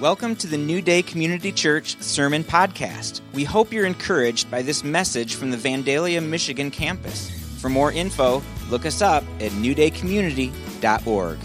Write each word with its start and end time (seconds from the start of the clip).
Welcome 0.00 0.34
to 0.36 0.46
the 0.46 0.56
New 0.56 0.80
Day 0.80 1.02
Community 1.02 1.52
Church 1.52 2.00
Sermon 2.00 2.42
Podcast. 2.42 3.20
We 3.34 3.44
hope 3.44 3.70
you're 3.70 3.84
encouraged 3.84 4.50
by 4.50 4.62
this 4.62 4.82
message 4.82 5.34
from 5.34 5.50
the 5.50 5.58
Vandalia, 5.58 6.26
Michigan 6.26 6.70
campus. 6.70 7.28
For 7.60 7.68
more 7.68 7.92
info, 7.92 8.42
look 8.70 8.86
us 8.86 9.02
up 9.02 9.24
at 9.40 9.52
newdaycommunity.org. 9.52 11.38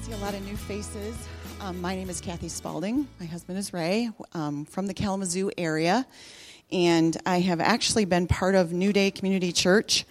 See 0.00 0.12
a 0.12 0.16
lot 0.16 0.32
of 0.32 0.42
new 0.46 0.56
faces. 0.56 1.14
Um, 1.60 1.78
my 1.82 1.94
name 1.94 2.08
is 2.08 2.22
Kathy 2.22 2.48
Spaulding. 2.48 3.06
My 3.20 3.26
husband 3.26 3.58
is 3.58 3.74
Ray 3.74 4.08
um, 4.32 4.64
from 4.64 4.86
the 4.86 4.94
Kalamazoo 4.94 5.50
area. 5.58 6.06
And 6.72 7.14
I 7.26 7.40
have 7.40 7.60
actually 7.60 8.06
been 8.06 8.28
part 8.28 8.54
of 8.54 8.72
New 8.72 8.94
Day 8.94 9.10
Community 9.10 9.52
Church 9.52 10.06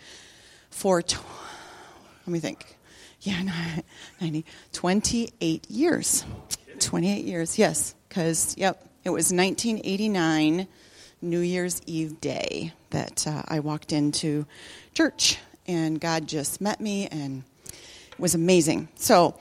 for, 0.69 1.01
tw- 1.01 1.17
let 2.27 2.33
me 2.33 2.39
think, 2.39 2.77
yeah, 3.21 3.41
90, 4.21 4.45
28 4.73 5.71
years. 5.71 6.23
28 6.79 7.25
years, 7.25 7.57
yes, 7.57 7.95
because, 8.07 8.55
yep, 8.57 8.83
it 9.03 9.09
was 9.09 9.31
1989, 9.31 10.67
New 11.21 11.39
Year's 11.39 11.81
Eve 11.85 12.19
day, 12.21 12.73
that 12.89 13.27
uh, 13.27 13.43
I 13.47 13.59
walked 13.59 13.91
into 13.91 14.45
church, 14.93 15.37
and 15.67 15.99
God 15.99 16.27
just 16.27 16.61
met 16.61 16.81
me, 16.81 17.07
and 17.07 17.43
it 17.65 18.19
was 18.19 18.35
amazing. 18.35 18.89
So, 18.95 19.35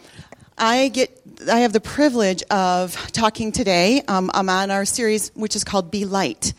I 0.60 0.88
get, 0.88 1.22
I 1.50 1.60
have 1.60 1.72
the 1.72 1.80
privilege 1.80 2.42
of 2.50 2.96
talking 3.12 3.52
today. 3.52 4.02
Um, 4.08 4.30
I'm 4.34 4.48
on 4.48 4.72
our 4.72 4.84
series, 4.84 5.30
which 5.34 5.54
is 5.54 5.62
called 5.62 5.90
Be 5.90 6.04
Light. 6.04 6.52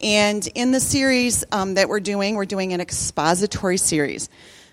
And 0.00 0.46
in 0.54 0.70
the 0.70 0.80
series 0.80 1.44
um, 1.50 1.74
that 1.74 1.88
we're 1.88 2.00
doing, 2.00 2.34
we're 2.34 2.44
doing 2.44 2.72
an 2.72 2.80
expository 2.80 3.78
series. 3.78 4.28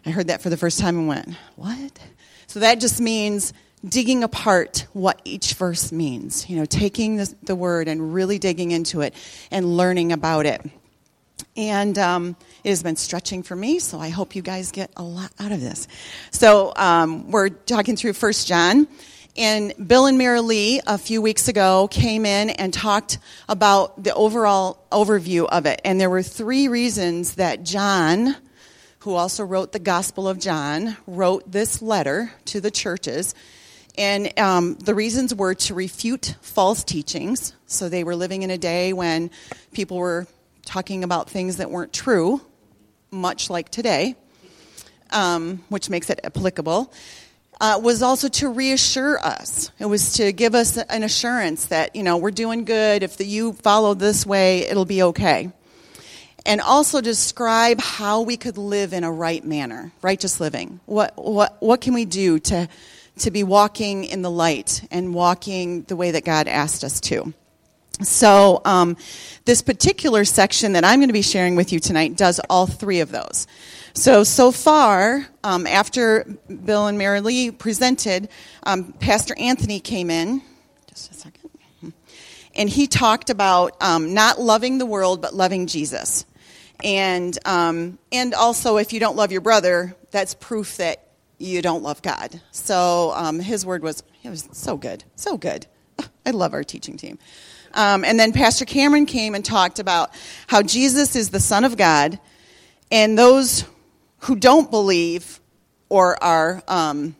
I 0.05 0.11
heard 0.11 0.27
that 0.27 0.41
for 0.41 0.49
the 0.49 0.57
first 0.57 0.79
time 0.79 0.97
and 0.99 1.07
went, 1.07 1.35
what? 1.55 1.99
So 2.47 2.59
that 2.59 2.79
just 2.79 3.01
means 3.01 3.53
digging 3.87 4.23
apart 4.23 4.87
what 4.93 5.21
each 5.25 5.53
verse 5.53 5.91
means, 5.91 6.49
you 6.49 6.55
know, 6.55 6.65
taking 6.65 7.17
the, 7.17 7.33
the 7.43 7.55
word 7.55 7.87
and 7.87 8.13
really 8.13 8.39
digging 8.39 8.71
into 8.71 9.01
it 9.01 9.13
and 9.51 9.77
learning 9.77 10.11
about 10.11 10.45
it. 10.45 10.61
And 11.57 11.97
um, 11.97 12.35
it 12.63 12.69
has 12.69 12.83
been 12.83 12.95
stretching 12.95 13.43
for 13.43 13.55
me, 13.55 13.79
so 13.79 13.99
I 13.99 14.09
hope 14.09 14.35
you 14.35 14.41
guys 14.41 14.71
get 14.71 14.91
a 14.97 15.03
lot 15.03 15.31
out 15.39 15.51
of 15.51 15.61
this. 15.61 15.87
So 16.31 16.73
um, 16.75 17.31
we're 17.31 17.49
talking 17.49 17.95
through 17.95 18.13
First 18.13 18.47
John. 18.47 18.87
And 19.37 19.73
Bill 19.85 20.05
and 20.05 20.17
Mary 20.17 20.39
Lee 20.39 20.79
a 20.87 20.97
few 20.97 21.21
weeks 21.21 21.49
ago 21.49 21.89
came 21.89 22.25
in 22.25 22.51
and 22.51 22.73
talked 22.73 23.17
about 23.49 24.01
the 24.01 24.15
overall 24.15 24.85
overview 24.93 25.45
of 25.45 25.65
it. 25.65 25.81
And 25.83 25.99
there 25.99 26.09
were 26.09 26.23
three 26.23 26.69
reasons 26.69 27.35
that 27.35 27.63
John, 27.63 28.37
who 28.99 29.13
also 29.13 29.43
wrote 29.43 29.73
the 29.73 29.79
Gospel 29.79 30.29
of 30.29 30.39
John, 30.39 30.95
wrote 31.05 31.51
this 31.51 31.81
letter 31.81 32.31
to 32.45 32.61
the 32.61 32.71
churches. 32.71 33.35
And 33.97 34.37
um, 34.39 34.75
the 34.75 34.93
reasons 34.93 35.33
were 35.33 35.55
to 35.55 35.73
refute 35.73 36.35
false 36.41 36.83
teachings. 36.83 37.53
So 37.65 37.89
they 37.89 38.03
were 38.03 38.15
living 38.15 38.43
in 38.43 38.51
a 38.51 38.57
day 38.57 38.93
when 38.93 39.31
people 39.73 39.97
were 39.97 40.27
talking 40.65 41.03
about 41.03 41.29
things 41.29 41.57
that 41.57 41.71
weren't 41.71 41.93
true, 41.93 42.41
much 43.11 43.49
like 43.49 43.69
today, 43.69 44.15
um, 45.11 45.63
which 45.69 45.89
makes 45.89 46.09
it 46.09 46.19
applicable. 46.23 46.91
Uh, 47.61 47.79
was 47.81 48.01
also 48.01 48.27
to 48.27 48.49
reassure 48.49 49.17
us. 49.19 49.71
It 49.79 49.85
was 49.85 50.13
to 50.13 50.33
give 50.33 50.55
us 50.55 50.75
an 50.77 51.03
assurance 51.03 51.67
that, 51.67 51.95
you 51.95 52.03
know, 52.03 52.17
we're 52.17 52.31
doing 52.31 52.65
good. 52.65 53.01
If 53.01 53.15
the, 53.15 53.25
you 53.25 53.53
follow 53.53 53.93
this 53.93 54.25
way, 54.25 54.67
it'll 54.67 54.83
be 54.83 55.03
okay. 55.03 55.53
And 56.45 56.59
also 56.59 56.99
describe 56.99 57.79
how 57.79 58.21
we 58.21 58.35
could 58.35 58.57
live 58.57 58.91
in 58.91 59.05
a 59.05 59.11
right 59.11 59.43
manner, 59.43 59.93
righteous 60.01 60.41
living. 60.41 60.81
What, 60.85 61.13
what, 61.15 61.55
what 61.61 61.79
can 61.79 61.93
we 61.93 62.03
do 62.03 62.39
to 62.39 62.67
to 63.19 63.31
be 63.31 63.43
walking 63.43 64.03
in 64.03 64.21
the 64.21 64.31
light 64.31 64.85
and 64.91 65.13
walking 65.13 65.83
the 65.83 65.95
way 65.95 66.11
that 66.11 66.25
God 66.25 66.47
asked 66.47 66.83
us 66.83 66.99
to. 67.01 67.33
So, 68.01 68.61
um, 68.65 68.97
this 69.45 69.61
particular 69.61 70.25
section 70.25 70.73
that 70.73 70.83
I'm 70.83 70.99
going 70.99 71.07
to 71.09 71.13
be 71.13 71.21
sharing 71.21 71.55
with 71.55 71.71
you 71.71 71.79
tonight 71.79 72.17
does 72.17 72.41
all 72.49 72.67
three 72.67 72.99
of 72.99 73.09
those. 73.09 73.47
So, 73.93 74.25
so 74.25 74.51
far, 74.51 75.25
um, 75.45 75.65
after 75.65 76.25
Bill 76.65 76.87
and 76.87 76.97
Mary 76.97 77.21
Lee 77.21 77.51
presented, 77.51 78.27
um, 78.63 78.91
Pastor 78.93 79.33
Anthony 79.37 79.79
came 79.79 80.09
in. 80.09 80.41
Just 80.87 81.11
a 81.11 81.13
second. 81.13 81.49
And 82.57 82.69
he 82.69 82.87
talked 82.87 83.29
about 83.29 83.81
um, 83.81 84.13
not 84.13 84.39
loving 84.39 84.77
the 84.77 84.85
world, 84.85 85.21
but 85.21 85.33
loving 85.33 85.67
Jesus. 85.67 86.25
And, 86.83 87.37
um, 87.45 87.97
and 88.11 88.33
also, 88.33 88.77
if 88.77 88.93
you 88.93 88.99
don't 88.99 89.15
love 89.15 89.31
your 89.31 89.41
brother, 89.41 89.95
that's 90.11 90.33
proof 90.33 90.77
that 90.77 91.04
you 91.37 91.61
don't 91.61 91.83
love 91.83 92.01
God. 92.01 92.39
So 92.51 93.13
um, 93.15 93.39
his 93.39 93.65
word 93.65 93.83
was, 93.83 94.03
it 94.23 94.29
was 94.29 94.47
so 94.51 94.77
good, 94.77 95.03
so 95.15 95.37
good. 95.37 95.67
I 96.25 96.31
love 96.31 96.53
our 96.53 96.63
teaching 96.63 96.97
team. 96.97 97.19
Um, 97.73 98.05
and 98.05 98.19
then 98.19 98.31
Pastor 98.31 98.65
Cameron 98.65 99.05
came 99.05 99.35
and 99.35 99.43
talked 99.43 99.79
about 99.79 100.11
how 100.47 100.61
Jesus 100.61 101.15
is 101.15 101.29
the 101.29 101.41
Son 101.41 101.65
of 101.65 101.75
God, 101.75 102.19
and 102.89 103.17
those 103.17 103.65
who 104.19 104.35
don't 104.35 104.71
believe 104.71 105.41
or 105.89 106.21
are, 106.23 106.63
um, 106.69 107.15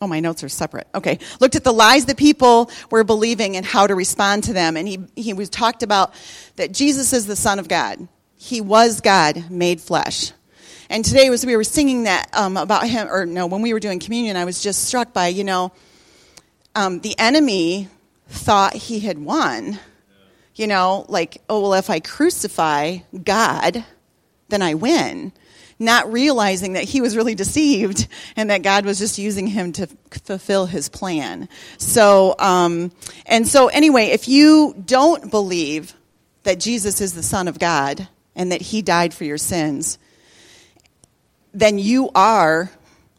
oh, 0.00 0.06
my 0.06 0.20
notes 0.20 0.44
are 0.44 0.48
separate. 0.48 0.86
Okay, 0.94 1.18
looked 1.40 1.56
at 1.56 1.64
the 1.64 1.72
lies 1.72 2.06
that 2.06 2.16
people 2.16 2.70
were 2.90 3.02
believing 3.02 3.56
and 3.56 3.66
how 3.66 3.88
to 3.88 3.94
respond 3.94 4.44
to 4.44 4.52
them. 4.52 4.76
And 4.76 4.86
he, 4.86 5.00
he 5.16 5.32
was 5.32 5.50
talked 5.50 5.82
about 5.82 6.14
that 6.54 6.72
Jesus 6.72 7.12
is 7.12 7.26
the 7.26 7.36
Son 7.36 7.58
of 7.58 7.66
God. 7.66 8.06
He 8.36 8.60
was 8.60 9.00
God 9.00 9.50
made 9.50 9.80
flesh. 9.80 10.32
And 10.88 11.04
today, 11.04 11.28
as 11.28 11.44
we 11.44 11.56
were 11.56 11.64
singing 11.64 12.04
that 12.04 12.28
um, 12.32 12.56
about 12.56 12.88
him, 12.88 13.08
or 13.10 13.26
no, 13.26 13.46
when 13.46 13.62
we 13.62 13.72
were 13.72 13.80
doing 13.80 13.98
communion, 13.98 14.36
I 14.36 14.44
was 14.44 14.62
just 14.62 14.84
struck 14.84 15.12
by, 15.12 15.28
you 15.28 15.44
know, 15.44 15.72
um, 16.74 17.00
the 17.00 17.18
enemy 17.18 17.88
thought 18.28 18.74
he 18.74 19.00
had 19.00 19.18
won. 19.18 19.78
You 20.54 20.66
know, 20.66 21.04
like, 21.08 21.42
oh, 21.50 21.60
well, 21.60 21.74
if 21.74 21.90
I 21.90 22.00
crucify 22.00 22.98
God, 23.22 23.84
then 24.48 24.62
I 24.62 24.74
win. 24.74 25.32
Not 25.78 26.10
realizing 26.10 26.72
that 26.74 26.84
he 26.84 27.02
was 27.02 27.14
really 27.14 27.34
deceived 27.34 28.08
and 28.36 28.48
that 28.48 28.62
God 28.62 28.86
was 28.86 28.98
just 28.98 29.18
using 29.18 29.46
him 29.46 29.72
to 29.72 29.86
fulfill 30.24 30.64
his 30.64 30.88
plan. 30.88 31.50
So, 31.76 32.34
um, 32.38 32.90
and 33.26 33.46
so 33.46 33.68
anyway, 33.68 34.06
if 34.06 34.28
you 34.28 34.74
don't 34.86 35.30
believe 35.30 35.92
that 36.44 36.58
Jesus 36.58 37.02
is 37.02 37.12
the 37.12 37.22
Son 37.22 37.48
of 37.48 37.58
God 37.58 38.08
and 38.34 38.52
that 38.52 38.62
he 38.62 38.80
died 38.80 39.12
for 39.12 39.24
your 39.24 39.36
sins, 39.36 39.98
then 41.56 41.78
you 41.78 42.10
are 42.14 42.70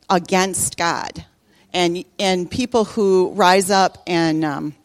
against 0.09 0.77
God. 0.77 1.25
And, 1.73 2.05
and 2.19 2.49
people 2.49 2.85
who 2.85 3.31
rise 3.33 3.71
up 3.71 4.03
and, 4.07 4.45
um, 4.45 4.75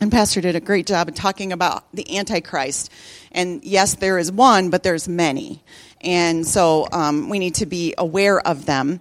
and 0.00 0.12
Pastor 0.12 0.40
did 0.40 0.54
a 0.54 0.60
great 0.60 0.86
job 0.86 1.08
of 1.08 1.14
talking 1.14 1.52
about 1.52 1.84
the 1.92 2.18
Antichrist. 2.18 2.90
And 3.32 3.64
yes, 3.64 3.94
there 3.94 4.18
is 4.18 4.30
one, 4.30 4.70
but 4.70 4.82
there's 4.82 5.08
many. 5.08 5.62
And 6.02 6.46
so 6.46 6.88
um, 6.92 7.28
we 7.30 7.38
need 7.38 7.56
to 7.56 7.66
be 7.66 7.94
aware 7.96 8.38
of 8.38 8.66
them. 8.66 9.00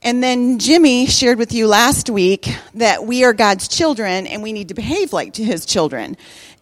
And 0.00 0.22
then 0.22 0.60
Jimmy 0.60 1.06
shared 1.06 1.38
with 1.38 1.52
you 1.52 1.66
last 1.66 2.08
week 2.08 2.48
that 2.74 3.04
we 3.04 3.24
are 3.24 3.32
God's 3.32 3.66
children 3.66 4.28
and 4.28 4.44
we 4.44 4.52
need 4.52 4.68
to 4.68 4.74
behave 4.74 5.12
like 5.12 5.34
his 5.34 5.66
children. 5.66 6.16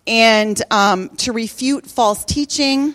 And 0.07 0.61
um, 0.71 1.11
to 1.17 1.33
refute 1.33 1.87
false 1.87 2.25
teaching, 2.25 2.95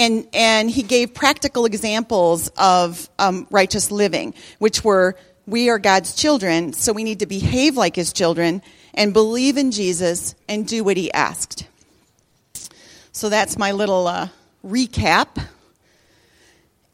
and, 0.00 0.26
and 0.32 0.70
he 0.70 0.82
gave 0.82 1.12
practical 1.12 1.66
examples 1.66 2.48
of 2.56 3.10
um, 3.18 3.46
righteous 3.50 3.90
living, 3.90 4.32
which 4.58 4.82
were 4.82 5.14
we 5.46 5.68
are 5.68 5.78
God's 5.78 6.14
children, 6.14 6.72
so 6.72 6.94
we 6.94 7.04
need 7.04 7.18
to 7.18 7.26
behave 7.26 7.76
like 7.76 7.96
his 7.96 8.12
children 8.14 8.62
and 8.94 9.12
believe 9.12 9.58
in 9.58 9.72
Jesus 9.72 10.34
and 10.48 10.66
do 10.66 10.82
what 10.84 10.96
he 10.96 11.12
asked. 11.12 11.66
So 13.12 13.28
that's 13.28 13.58
my 13.58 13.72
little 13.72 14.06
uh, 14.06 14.28
recap. 14.64 15.44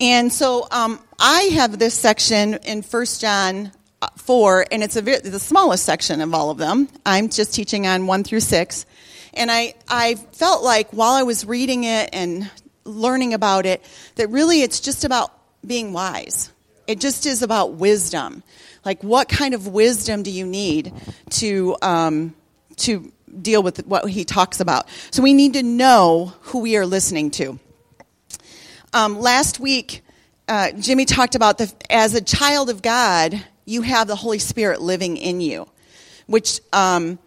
And 0.01 0.33
so 0.33 0.67
um, 0.73 0.99
I 1.21 1.43
have 1.55 1.79
this 1.79 1.95
section 1.95 2.55
in 2.55 2.83
1 2.83 3.07
John 3.21 3.71
4, 4.17 4.67
and 4.73 4.83
it's 4.83 4.97
a 4.97 5.03
the 5.03 5.39
smallest 5.39 5.85
section 5.85 6.21
of 6.21 6.35
all 6.35 6.51
of 6.51 6.59
them. 6.59 6.89
I'm 7.05 7.29
just 7.29 7.55
teaching 7.55 7.87
on 7.87 8.09
1 8.09 8.25
through 8.25 8.41
6. 8.41 8.87
And 9.35 9.51
I, 9.51 9.75
I 9.89 10.15
felt 10.15 10.65
like 10.65 10.91
while 10.93 11.13
I 11.13 11.23
was 11.23 11.45
reading 11.45 11.85
it 11.85 12.11
and 12.13 12.51
learning 12.87 13.35
about 13.35 13.67
it 13.67 13.83
that 14.15 14.29
really 14.31 14.63
it's 14.63 14.81
just 14.81 15.05
about 15.05 15.33
being 15.67 15.93
wise. 15.93 16.53
It 16.87 17.01
just 17.01 17.27
is 17.27 17.43
about 17.43 17.75
wisdom. 17.75 18.43
Like, 18.85 19.03
what 19.03 19.29
kind 19.29 19.55
of 19.55 19.67
wisdom 19.67 20.23
do 20.23 20.31
you 20.31 20.47
need 20.47 20.93
to 21.31 21.77
um, 21.83 22.35
to 22.77 23.13
deal 23.43 23.63
with 23.63 23.85
what 23.87 24.09
he 24.09 24.25
talks 24.25 24.61
about? 24.61 24.87
So 25.11 25.23
we 25.23 25.35
need 25.35 25.55
to 25.55 25.63
know 25.63 26.33
who 26.43 26.61
we 26.61 26.77
are 26.77 26.87
listening 26.87 27.33
to. 27.33 27.59
Um, 28.93 29.19
last 29.19 29.59
week, 29.59 30.03
uh, 30.49 30.71
Jimmy 30.73 31.05
talked 31.05 31.35
about 31.35 31.59
the 31.59 31.73
as 31.91 32.15
a 32.15 32.21
child 32.21 32.71
of 32.71 32.83
God, 32.83 33.43
you 33.65 33.83
have 33.83 34.07
the 34.07 34.17
Holy 34.17 34.39
Spirit 34.39 34.81
living 34.81 35.17
in 35.17 35.41
you, 35.41 35.69
which 36.27 36.61
um, 36.73 37.19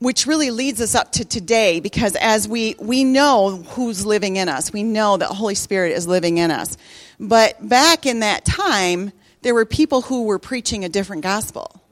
which 0.00 0.26
really 0.26 0.50
leads 0.50 0.80
us 0.80 0.94
up 0.94 1.12
to 1.12 1.24
today 1.24 1.78
because 1.78 2.16
as 2.16 2.48
we, 2.48 2.74
we 2.80 3.04
know 3.04 3.56
who's 3.68 4.04
living 4.04 4.36
in 4.36 4.48
us, 4.48 4.72
we 4.72 4.82
know 4.82 5.16
that 5.18 5.28
the 5.28 5.34
Holy 5.34 5.54
Spirit 5.54 5.92
is 5.92 6.08
living 6.08 6.38
in 6.38 6.50
us. 6.50 6.76
But 7.20 7.68
back 7.68 8.06
in 8.06 8.20
that 8.20 8.46
time, 8.46 9.12
there 9.42 9.54
were 9.54 9.66
people 9.66 10.00
who 10.00 10.24
were 10.24 10.38
preaching 10.38 10.84
a 10.84 10.88
different 10.88 11.22
gospel. 11.22 11.82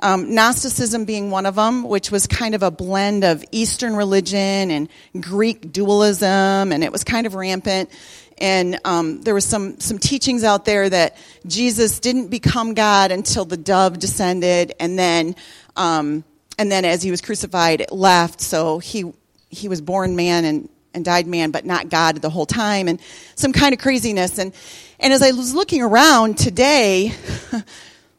Um, 0.00 0.34
Gnosticism 0.34 1.04
being 1.04 1.30
one 1.30 1.44
of 1.44 1.56
them, 1.56 1.82
which 1.82 2.10
was 2.10 2.26
kind 2.26 2.54
of 2.54 2.62
a 2.62 2.70
blend 2.70 3.24
of 3.24 3.44
Eastern 3.50 3.94
religion 3.96 4.70
and 4.70 4.88
Greek 5.20 5.72
dualism, 5.72 6.72
and 6.72 6.82
it 6.82 6.90
was 6.90 7.04
kind 7.04 7.26
of 7.26 7.34
rampant. 7.34 7.90
And 8.38 8.80
um, 8.86 9.20
there 9.20 9.34
was 9.34 9.44
some 9.44 9.78
some 9.78 9.98
teachings 9.98 10.42
out 10.42 10.64
there 10.64 10.88
that 10.88 11.18
Jesus 11.46 12.00
didn't 12.00 12.28
become 12.28 12.72
God 12.72 13.10
until 13.12 13.44
the 13.44 13.58
dove 13.58 13.98
descended, 13.98 14.72
and 14.80 14.98
then 14.98 15.36
um, 15.76 16.24
and 16.60 16.70
then 16.70 16.84
as 16.84 17.02
he 17.02 17.10
was 17.10 17.20
crucified, 17.20 17.80
it 17.80 17.90
left. 17.90 18.40
So 18.40 18.78
he 18.78 19.12
he 19.48 19.68
was 19.68 19.80
born 19.80 20.14
man 20.14 20.44
and 20.44 20.68
and 20.92 21.04
died 21.04 21.26
man, 21.26 21.50
but 21.50 21.64
not 21.64 21.88
God 21.88 22.16
the 22.16 22.30
whole 22.30 22.46
time, 22.46 22.86
and 22.88 23.00
some 23.34 23.52
kind 23.52 23.72
of 23.72 23.80
craziness. 23.80 24.38
And 24.38 24.52
and 24.98 25.12
as 25.12 25.22
I 25.22 25.32
was 25.32 25.54
looking 25.54 25.82
around 25.82 26.38
today. 26.38 27.12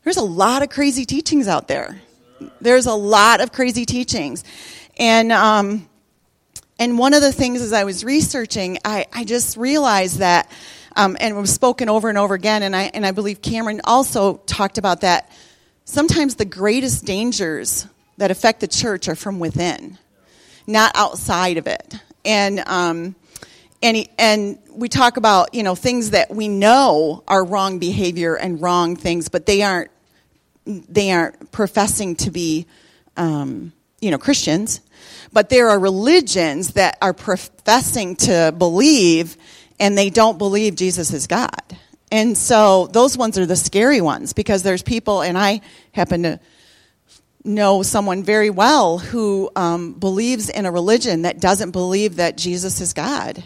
There's 0.03 0.17
a 0.17 0.23
lot 0.23 0.63
of 0.63 0.69
crazy 0.69 1.05
teachings 1.05 1.47
out 1.47 1.67
there. 1.67 2.01
There's 2.59 2.87
a 2.87 2.93
lot 2.93 3.39
of 3.39 3.51
crazy 3.51 3.85
teachings. 3.85 4.43
And, 4.97 5.31
um, 5.31 5.87
and 6.79 6.97
one 6.97 7.13
of 7.13 7.21
the 7.21 7.31
things 7.31 7.61
as 7.61 7.71
I 7.71 7.83
was 7.83 8.03
researching, 8.03 8.79
I, 8.83 9.05
I 9.13 9.25
just 9.25 9.57
realized 9.57 10.17
that, 10.17 10.49
um, 10.95 11.15
and 11.19 11.35
it 11.35 11.39
was 11.39 11.53
spoken 11.53 11.87
over 11.87 12.09
and 12.09 12.17
over 12.17 12.33
again, 12.33 12.63
and 12.63 12.75
I, 12.75 12.89
and 12.95 13.05
I 13.05 13.11
believe 13.11 13.43
Cameron 13.43 13.81
also 13.83 14.37
talked 14.47 14.79
about 14.79 15.01
that. 15.01 15.31
Sometimes 15.85 16.35
the 16.35 16.45
greatest 16.45 17.05
dangers 17.05 17.85
that 18.21 18.29
affect 18.29 18.59
the 18.59 18.67
church 18.67 19.09
are 19.09 19.15
from 19.15 19.39
within, 19.39 19.97
not 20.67 20.91
outside 20.93 21.57
of 21.57 21.65
it. 21.65 21.95
And, 22.23 22.59
um, 22.67 23.15
and, 23.81 24.07
and 24.19 24.59
we 24.71 24.89
talk 24.89 25.17
about 25.17 25.55
you 25.55 25.63
know 25.63 25.73
things 25.73 26.11
that 26.11 26.29
we 26.29 26.47
know 26.47 27.23
are 27.27 27.43
wrong 27.43 27.79
behavior 27.79 28.35
and 28.35 28.61
wrong 28.61 28.95
things, 28.95 29.27
but 29.27 29.47
they 29.47 29.63
aren't 29.63 29.89
they 30.67 31.11
aren't 31.11 31.51
professing 31.51 32.15
to 32.17 32.29
be 32.29 32.67
um, 33.17 33.73
you 34.01 34.11
know 34.11 34.19
Christians. 34.19 34.81
But 35.33 35.49
there 35.49 35.69
are 35.69 35.79
religions 35.79 36.73
that 36.73 36.99
are 37.01 37.13
professing 37.13 38.17
to 38.17 38.53
believe, 38.55 39.35
and 39.79 39.97
they 39.97 40.11
don't 40.11 40.37
believe 40.37 40.75
Jesus 40.75 41.11
is 41.11 41.25
God. 41.25 41.75
And 42.11 42.37
so 42.37 42.85
those 42.85 43.17
ones 43.17 43.39
are 43.39 43.47
the 43.47 43.55
scary 43.55 43.99
ones 43.99 44.33
because 44.33 44.61
there's 44.61 44.83
people, 44.83 45.23
and 45.23 45.39
I 45.39 45.61
happen 45.91 46.21
to 46.21 46.39
know 47.43 47.83
someone 47.83 48.23
very 48.23 48.49
well 48.49 48.99
who 48.99 49.49
um, 49.55 49.93
believes 49.93 50.49
in 50.49 50.65
a 50.65 50.71
religion 50.71 51.23
that 51.23 51.39
doesn't 51.39 51.71
believe 51.71 52.17
that 52.17 52.37
Jesus 52.37 52.81
is 52.81 52.93
God 52.93 53.43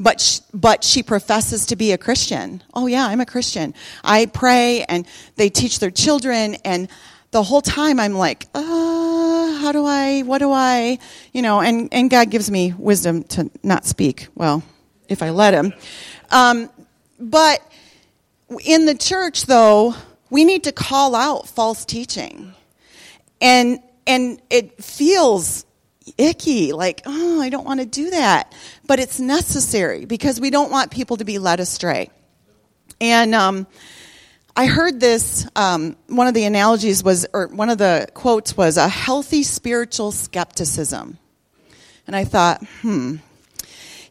but 0.00 0.20
she, 0.20 0.40
but 0.54 0.84
she 0.84 1.02
professes 1.02 1.66
to 1.66 1.76
be 1.76 1.92
a 1.92 1.98
Christian. 1.98 2.62
Oh 2.72 2.86
yeah, 2.86 3.06
I'm 3.06 3.20
a 3.20 3.26
Christian. 3.26 3.74
I 4.04 4.26
pray 4.26 4.84
and 4.88 5.06
they 5.36 5.50
teach 5.50 5.80
their 5.80 5.90
children 5.90 6.56
and 6.64 6.88
the 7.30 7.42
whole 7.42 7.60
time 7.60 8.00
I'm 8.00 8.14
like, 8.14 8.46
uh, 8.54 9.52
how 9.58 9.72
do 9.72 9.84
I, 9.84 10.22
what 10.22 10.38
do 10.38 10.50
I, 10.50 10.98
you 11.32 11.42
know, 11.42 11.60
and, 11.60 11.88
and 11.92 12.08
God 12.08 12.30
gives 12.30 12.50
me 12.50 12.72
wisdom 12.78 13.22
to 13.24 13.50
not 13.62 13.84
speak. 13.84 14.28
Well, 14.34 14.62
if 15.08 15.22
I 15.22 15.30
let 15.30 15.52
him. 15.52 15.74
Um, 16.30 16.70
but 17.18 17.60
in 18.64 18.86
the 18.86 18.94
church 18.94 19.46
though, 19.46 19.94
we 20.30 20.44
need 20.44 20.64
to 20.64 20.72
call 20.72 21.14
out 21.14 21.48
false 21.48 21.84
teaching. 21.84 22.54
And, 23.40 23.80
and 24.06 24.40
it 24.50 24.82
feels 24.82 25.64
icky, 26.16 26.72
like, 26.72 27.02
oh, 27.06 27.40
I 27.40 27.50
don't 27.50 27.64
want 27.64 27.80
to 27.80 27.86
do 27.86 28.10
that. 28.10 28.54
But 28.86 29.00
it's 29.00 29.20
necessary 29.20 30.04
because 30.04 30.40
we 30.40 30.50
don't 30.50 30.70
want 30.70 30.90
people 30.90 31.18
to 31.18 31.24
be 31.24 31.38
led 31.38 31.60
astray. 31.60 32.10
And 33.00 33.34
um, 33.34 33.66
I 34.56 34.66
heard 34.66 35.00
this, 35.00 35.46
um, 35.54 35.96
one 36.08 36.26
of 36.26 36.34
the 36.34 36.44
analogies 36.44 37.04
was, 37.04 37.26
or 37.32 37.46
one 37.48 37.70
of 37.70 37.78
the 37.78 38.08
quotes 38.14 38.56
was, 38.56 38.76
a 38.76 38.88
healthy 38.88 39.42
spiritual 39.42 40.10
skepticism. 40.10 41.18
And 42.06 42.16
I 42.16 42.24
thought, 42.24 42.64
hmm. 42.82 43.16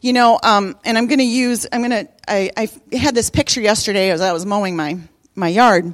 You 0.00 0.12
know, 0.12 0.38
um, 0.42 0.76
and 0.84 0.96
I'm 0.96 1.08
going 1.08 1.18
to 1.18 1.24
use, 1.24 1.66
I'm 1.72 1.80
going 1.82 2.06
to, 2.06 2.08
I, 2.28 2.68
had 2.92 3.14
this 3.14 3.30
picture 3.30 3.60
yesterday 3.60 4.10
as 4.10 4.20
I 4.20 4.32
was 4.32 4.46
mowing 4.46 4.76
my, 4.76 4.98
my 5.34 5.48
yard. 5.48 5.92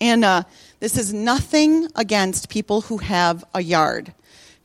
And 0.00 0.24
uh, 0.24 0.44
this 0.86 0.98
is 0.98 1.12
nothing 1.12 1.88
against 1.96 2.48
people 2.48 2.80
who 2.80 2.98
have 2.98 3.44
a 3.52 3.60
yard. 3.60 4.14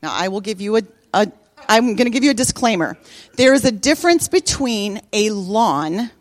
Now, 0.04 0.12
I 0.12 0.28
will 0.28 0.40
give 0.40 0.60
you 0.60 0.76
a, 0.76 0.82
a 1.12 1.32
I'm 1.68 1.96
going 1.96 2.06
to 2.06 2.10
give 2.10 2.22
you 2.22 2.30
a 2.30 2.34
disclaimer. 2.34 2.96
There 3.34 3.52
is 3.54 3.64
a 3.64 3.72
difference 3.72 4.28
between 4.28 5.00
a 5.12 5.30
lawn 5.30 6.12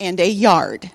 and 0.00 0.18
a 0.18 0.28
yard. 0.28 0.90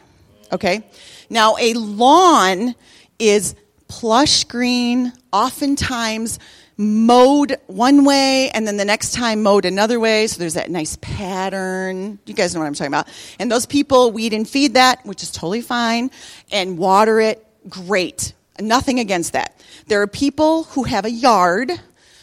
Okay? 0.51 0.83
Now, 1.29 1.55
a 1.61 1.75
lawn 1.75 2.75
is 3.19 3.55
plush 3.87 4.43
green, 4.43 5.13
oftentimes 5.31 6.37
mowed 6.75 7.57
one 7.67 8.03
way 8.03 8.49
and 8.49 8.67
then 8.67 8.75
the 8.75 8.83
next 8.83 9.13
time 9.13 9.43
mowed 9.43 9.63
another 9.63 9.97
way. 9.97 10.27
So 10.27 10.39
there's 10.39 10.55
that 10.55 10.69
nice 10.69 10.97
pattern. 10.99 12.19
You 12.25 12.33
guys 12.33 12.53
know 12.53 12.59
what 12.59 12.67
I'm 12.67 12.73
talking 12.73 12.87
about. 12.87 13.07
And 13.39 13.49
those 13.49 13.65
people 13.65 14.11
weed 14.11 14.33
and 14.33 14.45
feed 14.45 14.73
that, 14.73 15.05
which 15.05 15.23
is 15.23 15.31
totally 15.31 15.61
fine, 15.61 16.11
and 16.51 16.77
water 16.77 17.21
it, 17.21 17.47
great. 17.69 18.33
Nothing 18.61 18.99
against 18.99 19.33
that. 19.33 19.59
There 19.87 20.01
are 20.01 20.07
people 20.07 20.63
who 20.63 20.83
have 20.83 21.05
a 21.05 21.11
yard 21.11 21.71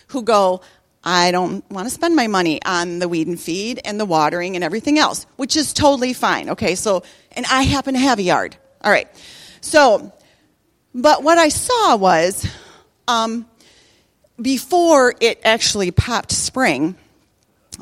who 0.08 0.22
go, 0.22 0.62
I 1.04 1.30
don't 1.30 1.68
want 1.70 1.86
to 1.86 1.94
spend 1.94 2.16
my 2.16 2.26
money 2.26 2.60
on 2.64 2.98
the 2.98 3.08
weed 3.08 3.26
and 3.26 3.40
feed 3.40 3.80
and 3.84 3.98
the 3.98 4.04
watering 4.04 4.54
and 4.54 4.64
everything 4.64 4.98
else, 4.98 5.26
which 5.36 5.56
is 5.56 5.72
totally 5.72 6.12
fine. 6.12 6.50
Okay, 6.50 6.74
so, 6.74 7.02
and 7.32 7.46
I 7.50 7.62
happen 7.62 7.94
to 7.94 8.00
have 8.00 8.18
a 8.18 8.22
yard. 8.22 8.56
All 8.82 8.90
right. 8.90 9.08
So, 9.60 10.12
but 10.94 11.22
what 11.22 11.38
I 11.38 11.48
saw 11.48 11.96
was, 11.96 12.46
um, 13.06 13.46
before 14.40 15.14
it 15.20 15.40
actually 15.44 15.90
popped 15.90 16.32
spring, 16.32 16.96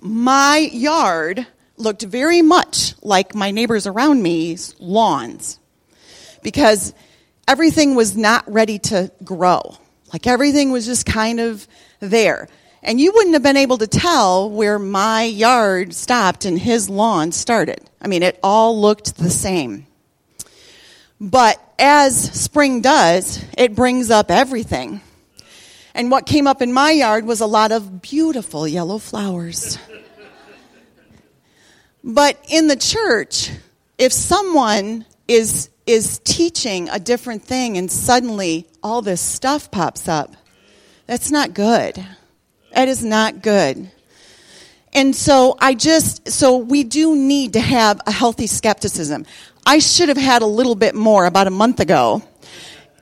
my 0.03 0.59
yard 0.73 1.47
looked 1.77 2.03
very 2.03 2.43
much 2.43 2.95
like 3.03 3.35
my 3.35 3.51
neighbors 3.51 3.87
around 3.87 4.23
me's 4.23 4.75
lawns 4.79 5.59
because 6.43 6.95
everything 7.49 7.95
was 7.95 8.17
not 8.17 8.51
ready 8.51 8.79
to 8.79 9.11
grow. 9.25 9.77
Like 10.13 10.27
everything 10.27 10.71
was 10.71 10.87
just 10.87 11.07
kind 11.07 11.41
of 11.41 11.67
there. 12.01 12.49
And 12.83 13.01
you 13.01 13.13
wouldn't 13.13 13.35
have 13.35 13.43
been 13.43 13.57
able 13.57 13.79
to 13.79 13.87
tell 13.87 14.49
where 14.49 14.79
my 14.79 15.25
yard 15.25 15.93
stopped 15.93 16.45
and 16.45 16.59
his 16.59 16.89
lawn 16.89 17.33
started. 17.33 17.81
I 18.01 18.07
mean, 18.07 18.23
it 18.23 18.39
all 18.43 18.81
looked 18.81 19.17
the 19.17 19.31
same. 19.31 19.87
But 21.21 21.61
as 21.79 22.17
spring 22.39 22.83
does, 22.83 23.43
it 23.57 23.75
brings 23.75 24.11
up 24.11 24.31
everything. 24.31 25.01
And 25.95 26.11
what 26.11 26.27
came 26.27 26.47
up 26.47 26.61
in 26.61 26.73
my 26.73 26.91
yard 26.91 27.25
was 27.25 27.41
a 27.41 27.47
lot 27.47 27.73
of 27.73 28.03
beautiful 28.03 28.69
yellow 28.69 28.99
flowers. 28.99 29.79
but 32.05 32.39
in 32.49 32.67
the 32.67 32.77
church, 32.77 33.51
if 33.97 34.13
someone 34.13 35.07
is, 35.27 35.71
is 35.87 36.19
teaching 36.25 36.89
a 36.89 36.99
different 36.99 37.45
thing 37.45 37.79
and 37.79 37.91
suddenly 37.91 38.67
all 38.83 39.03
this 39.03 39.21
stuff 39.21 39.71
pops 39.71 40.09
up, 40.09 40.35
that's 41.07 41.31
not 41.31 41.55
good. 41.55 42.05
That 42.75 42.89
is 42.89 43.05
not 43.05 43.43
good. 43.43 43.91
And 44.93 45.15
so 45.15 45.57
I 45.61 45.75
just, 45.75 46.29
so 46.31 46.57
we 46.57 46.83
do 46.83 47.15
need 47.15 47.53
to 47.53 47.61
have 47.61 48.01
a 48.07 48.11
healthy 48.11 48.47
skepticism. 48.47 49.27
I 49.65 49.79
should 49.79 50.09
have 50.09 50.17
had 50.17 50.43
a 50.43 50.47
little 50.47 50.75
bit 50.75 50.95
more 50.95 51.27
about 51.27 51.47
a 51.47 51.51
month 51.51 51.81
ago 51.81 52.23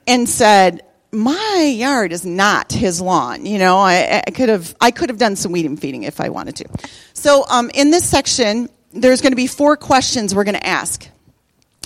and 0.06 0.28
said, 0.28 0.82
my 1.12 1.72
yard 1.76 2.12
is 2.12 2.26
not 2.26 2.72
his 2.72 3.00
lawn. 3.00 3.46
You 3.46 3.58
know, 3.58 3.78
I, 3.78 4.22
I 4.26 4.30
could 4.30 4.48
have, 4.48 4.74
I 4.80 4.90
could 4.90 5.08
have 5.08 5.18
done 5.18 5.36
some 5.36 5.52
weed 5.52 5.66
and 5.66 5.80
feeding 5.80 6.02
if 6.02 6.20
I 6.20 6.28
wanted 6.28 6.56
to. 6.56 6.64
So, 7.12 7.44
um, 7.48 7.70
in 7.72 7.90
this 7.90 8.08
section, 8.08 8.68
there's 8.92 9.20
going 9.20 9.32
to 9.32 9.36
be 9.36 9.46
four 9.46 9.76
questions 9.76 10.34
we're 10.34 10.44
going 10.44 10.56
to 10.56 10.66
ask. 10.66 11.08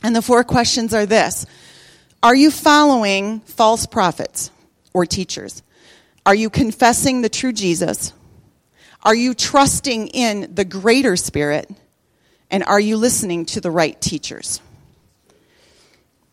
And 0.02 0.14
the 0.14 0.22
four 0.22 0.44
questions 0.44 0.94
are 0.94 1.06
this. 1.06 1.46
Are 2.22 2.34
you 2.34 2.50
following 2.50 3.40
false 3.40 3.86
prophets 3.86 4.50
or 4.92 5.06
teachers? 5.06 5.62
Are 6.26 6.34
you 6.34 6.50
confessing 6.50 7.22
the 7.22 7.28
true 7.28 7.52
Jesus? 7.52 8.12
Are 9.02 9.14
you 9.14 9.34
trusting 9.34 10.08
in 10.08 10.54
the 10.54 10.64
greater 10.64 11.16
spirit? 11.16 11.70
And 12.50 12.64
are 12.64 12.80
you 12.80 12.96
listening 12.96 13.46
to 13.46 13.60
the 13.60 13.70
right 13.70 14.00
teachers? 14.00 14.60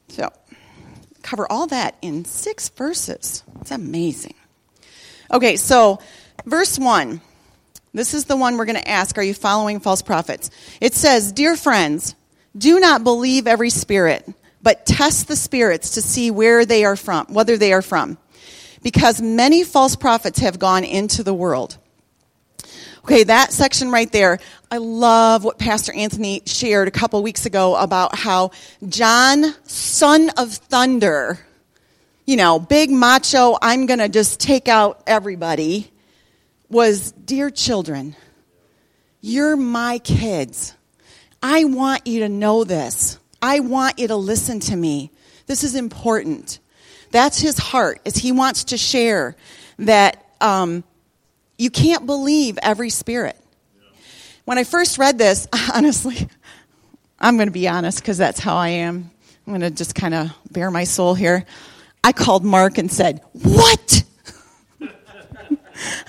So, 0.10 0.32
cover 1.22 1.52
all 1.52 1.68
that 1.68 1.96
in 2.02 2.26
six 2.26 2.70
verses. 2.70 3.44
It's 3.62 3.72
amazing. 3.72 4.36
Okay, 5.32 5.56
so 5.56 6.00
verse 6.46 6.80
1. 6.80 7.22
This 7.94 8.14
is 8.14 8.26
the 8.26 8.36
one 8.36 8.58
we're 8.58 8.66
going 8.66 8.78
to 8.78 8.88
ask 8.88 9.18
Are 9.18 9.24
you 9.24 9.34
following 9.34 9.80
false 9.80 10.02
prophets? 10.02 10.50
It 10.82 10.94
says, 10.94 11.32
Dear 11.32 11.56
friends, 11.56 12.16
do 12.58 12.80
not 12.80 13.04
believe 13.04 13.48
every 13.48 13.70
spirit, 13.70 14.28
but 14.62 14.86
test 14.86 15.28
the 15.28 15.36
spirits 15.36 15.92
to 15.92 16.02
see 16.02 16.32
where 16.32 16.66
they 16.66 16.86
are 16.86 16.96
from, 16.96 17.28
whether 17.28 17.58
they 17.58 17.74
are 17.74 17.82
from 17.82 18.18
because 18.86 19.20
many 19.20 19.64
false 19.64 19.96
prophets 19.96 20.42
have 20.42 20.60
gone 20.60 20.84
into 20.84 21.24
the 21.24 21.34
world. 21.34 21.76
Okay, 23.00 23.24
that 23.24 23.52
section 23.52 23.90
right 23.90 24.12
there, 24.12 24.38
I 24.70 24.78
love 24.78 25.44
what 25.44 25.58
Pastor 25.58 25.92
Anthony 25.92 26.44
shared 26.46 26.88
a 26.88 26.92
couple 26.92 27.22
weeks 27.24 27.48
ago 27.48 27.76
about 27.76 28.16
how 28.16 28.52
John, 28.88 29.56
son 29.64 30.30
of 30.38 30.54
thunder, 30.54 31.40
you 32.28 32.36
know, 32.36 32.60
big 32.60 32.92
macho, 32.92 33.58
I'm 33.60 33.88
going 33.88 33.98
to 33.98 34.10
just 34.10 34.40
take 34.40 34.68
out 34.68 35.02
everybody, 35.08 35.92
was 36.70 37.12
Dear 37.12 37.50
children, 37.50 38.16
you're 39.20 39.58
my 39.58 39.98
kids. 39.98 40.76
I 41.48 41.66
want 41.66 42.08
you 42.08 42.22
to 42.22 42.30
know 42.30 42.64
this. 42.64 43.20
I 43.40 43.60
want 43.60 44.00
you 44.00 44.08
to 44.08 44.16
listen 44.16 44.60
to 44.62 44.76
me. 44.76 45.12
This 45.46 45.64
is 45.64 45.76
important. 45.76 46.58
That's 47.12 47.40
his 47.40 47.60
heart, 47.60 48.02
is 48.04 48.16
he 48.16 48.32
wants 48.32 48.64
to 48.66 48.78
share 48.78 49.36
that 49.78 50.26
um, 50.42 50.84
you 51.60 51.70
can't 51.70 52.08
believe 52.08 52.58
every 52.64 52.90
spirit. 52.90 53.40
When 54.46 54.58
I 54.58 54.64
first 54.64 54.98
read 54.98 55.20
this, 55.20 55.48
honestly, 55.74 56.28
I'm 57.20 57.38
going 57.38 57.48
to 57.48 57.54
be 57.54 57.68
honest 57.68 58.00
because 58.00 58.18
that's 58.18 58.40
how 58.40 58.56
I 58.56 58.70
am. 58.70 59.12
I'm 59.46 59.52
going 59.52 59.62
to 59.62 59.70
just 59.70 59.94
kind 59.94 60.16
of 60.16 60.32
bare 60.50 60.72
my 60.72 60.84
soul 60.84 61.14
here. 61.14 61.46
I 62.04 62.12
called 62.12 62.44
Mark 62.44 62.80
and 62.80 62.92
said, 62.92 63.22
What? 63.34 64.04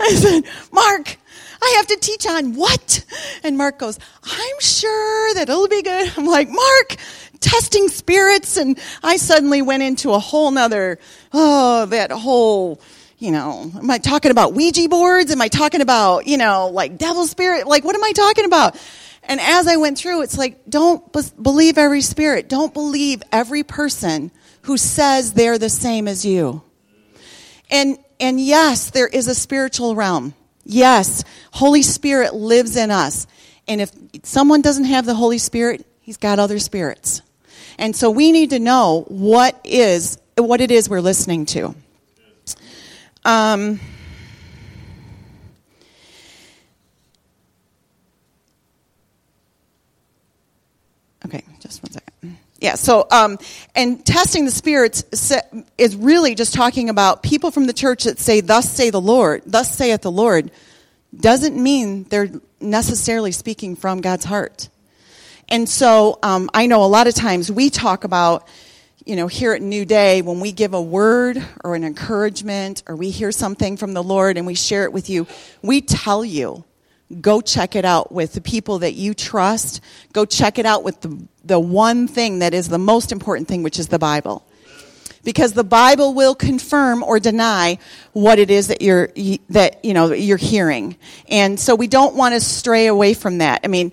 I 0.00 0.14
said, 0.14 0.44
Mark, 0.72 1.18
I 1.62 1.74
have 1.76 1.86
to 1.88 1.96
teach 1.96 2.26
on 2.26 2.54
what? 2.54 3.04
And 3.42 3.56
Mark 3.56 3.78
goes, 3.78 3.98
I'm 4.22 4.60
sure 4.60 5.34
that 5.34 5.48
it'll 5.48 5.68
be 5.68 5.82
good. 5.82 6.12
I'm 6.16 6.26
like, 6.26 6.48
Mark, 6.48 6.96
testing 7.40 7.88
spirits. 7.88 8.56
And 8.56 8.78
I 9.02 9.16
suddenly 9.16 9.62
went 9.62 9.82
into 9.82 10.12
a 10.12 10.18
whole 10.18 10.50
nother, 10.50 10.98
oh, 11.32 11.86
that 11.86 12.10
whole, 12.10 12.80
you 13.18 13.30
know, 13.30 13.70
am 13.74 13.90
I 13.90 13.98
talking 13.98 14.30
about 14.30 14.52
Ouija 14.52 14.88
boards? 14.88 15.30
Am 15.30 15.40
I 15.40 15.48
talking 15.48 15.80
about, 15.80 16.26
you 16.26 16.36
know, 16.36 16.68
like 16.68 16.98
devil 16.98 17.26
spirit? 17.26 17.66
Like, 17.66 17.84
what 17.84 17.94
am 17.94 18.04
I 18.04 18.12
talking 18.12 18.44
about? 18.44 18.76
And 19.28 19.40
as 19.40 19.66
I 19.66 19.76
went 19.76 19.98
through, 19.98 20.22
it's 20.22 20.38
like, 20.38 20.68
don't 20.68 21.12
be- 21.12 21.20
believe 21.40 21.78
every 21.78 22.02
spirit. 22.02 22.48
Don't 22.48 22.72
believe 22.72 23.22
every 23.32 23.64
person 23.64 24.30
who 24.62 24.76
says 24.76 25.32
they're 25.32 25.58
the 25.58 25.68
same 25.68 26.06
as 26.06 26.24
you. 26.24 26.62
And, 27.70 27.98
and 28.20 28.40
yes, 28.40 28.90
there 28.90 29.08
is 29.08 29.26
a 29.26 29.34
spiritual 29.34 29.96
realm. 29.96 30.34
Yes, 30.68 31.22
Holy 31.52 31.82
Spirit 31.82 32.34
lives 32.34 32.76
in 32.76 32.90
us. 32.90 33.28
And 33.68 33.80
if 33.80 33.92
someone 34.24 34.62
doesn't 34.62 34.86
have 34.86 35.06
the 35.06 35.14
Holy 35.14 35.38
Spirit, 35.38 35.86
he's 36.00 36.16
got 36.16 36.40
other 36.40 36.58
spirits. 36.58 37.22
And 37.78 37.94
so 37.94 38.10
we 38.10 38.32
need 38.32 38.50
to 38.50 38.58
know 38.58 39.04
what 39.08 39.60
is 39.64 40.18
what 40.36 40.60
it 40.60 40.72
is 40.72 40.88
we're 40.88 41.00
listening 41.00 41.46
to. 41.46 41.74
Um, 43.24 43.80
okay, 51.24 51.42
just 51.60 51.82
one 51.82 51.92
second. 51.92 52.15
Yeah, 52.58 52.74
so, 52.76 53.06
um, 53.10 53.38
and 53.74 54.04
testing 54.04 54.46
the 54.46 54.50
spirits 54.50 55.04
is 55.76 55.94
really 55.94 56.34
just 56.34 56.54
talking 56.54 56.88
about 56.88 57.22
people 57.22 57.50
from 57.50 57.66
the 57.66 57.74
church 57.74 58.04
that 58.04 58.18
say, 58.18 58.40
Thus 58.40 58.70
say 58.70 58.88
the 58.88 59.00
Lord, 59.00 59.42
thus 59.44 59.76
saith 59.76 60.00
the 60.00 60.10
Lord, 60.10 60.50
doesn't 61.18 61.62
mean 61.62 62.04
they're 62.04 62.30
necessarily 62.60 63.32
speaking 63.32 63.76
from 63.76 64.00
God's 64.00 64.24
heart. 64.24 64.70
And 65.48 65.68
so 65.68 66.18
um, 66.22 66.50
I 66.54 66.66
know 66.66 66.82
a 66.84 66.86
lot 66.86 67.06
of 67.06 67.14
times 67.14 67.52
we 67.52 67.70
talk 67.70 68.04
about, 68.04 68.48
you 69.04 69.16
know, 69.16 69.26
here 69.26 69.52
at 69.52 69.62
New 69.62 69.84
Day, 69.84 70.22
when 70.22 70.40
we 70.40 70.50
give 70.50 70.74
a 70.74 70.82
word 70.82 71.40
or 71.62 71.74
an 71.74 71.84
encouragement 71.84 72.82
or 72.88 72.96
we 72.96 73.10
hear 73.10 73.30
something 73.32 73.76
from 73.76 73.92
the 73.92 74.02
Lord 74.02 74.38
and 74.38 74.46
we 74.46 74.54
share 74.54 74.84
it 74.84 74.92
with 74.92 75.10
you, 75.10 75.26
we 75.62 75.82
tell 75.82 76.24
you 76.24 76.64
go 77.20 77.40
check 77.40 77.76
it 77.76 77.84
out 77.84 78.10
with 78.10 78.32
the 78.32 78.40
people 78.40 78.80
that 78.80 78.94
you 78.94 79.14
trust. 79.14 79.80
Go 80.12 80.24
check 80.24 80.58
it 80.58 80.66
out 80.66 80.82
with 80.82 81.00
the, 81.00 81.26
the 81.44 81.60
one 81.60 82.08
thing 82.08 82.40
that 82.40 82.54
is 82.54 82.68
the 82.68 82.78
most 82.78 83.12
important 83.12 83.48
thing, 83.48 83.62
which 83.62 83.78
is 83.78 83.88
the 83.88 83.98
Bible. 83.98 84.46
Because 85.22 85.52
the 85.54 85.64
Bible 85.64 86.14
will 86.14 86.36
confirm 86.36 87.02
or 87.02 87.18
deny 87.18 87.78
what 88.12 88.38
it 88.38 88.50
is 88.50 88.68
that 88.68 88.80
you're, 88.80 89.10
that, 89.50 89.84
you 89.84 89.92
know, 89.92 90.12
you're 90.12 90.36
hearing. 90.36 90.96
And 91.28 91.58
so 91.58 91.74
we 91.74 91.88
don't 91.88 92.14
want 92.14 92.34
to 92.34 92.40
stray 92.40 92.86
away 92.86 93.12
from 93.14 93.38
that. 93.38 93.60
I 93.64 93.66
mean, 93.66 93.90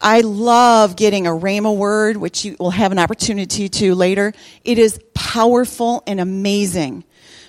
I 0.00 0.20
love 0.20 0.96
getting 0.96 1.26
a 1.26 1.30
Rhema 1.30 1.74
word, 1.74 2.18
which 2.18 2.44
you 2.44 2.56
will 2.60 2.70
have 2.70 2.92
an 2.92 2.98
opportunity 2.98 3.70
to 3.70 3.94
later. 3.94 4.34
It 4.62 4.78
is 4.78 5.00
powerful 5.14 6.02
and 6.06 6.20
amazing. 6.20 7.04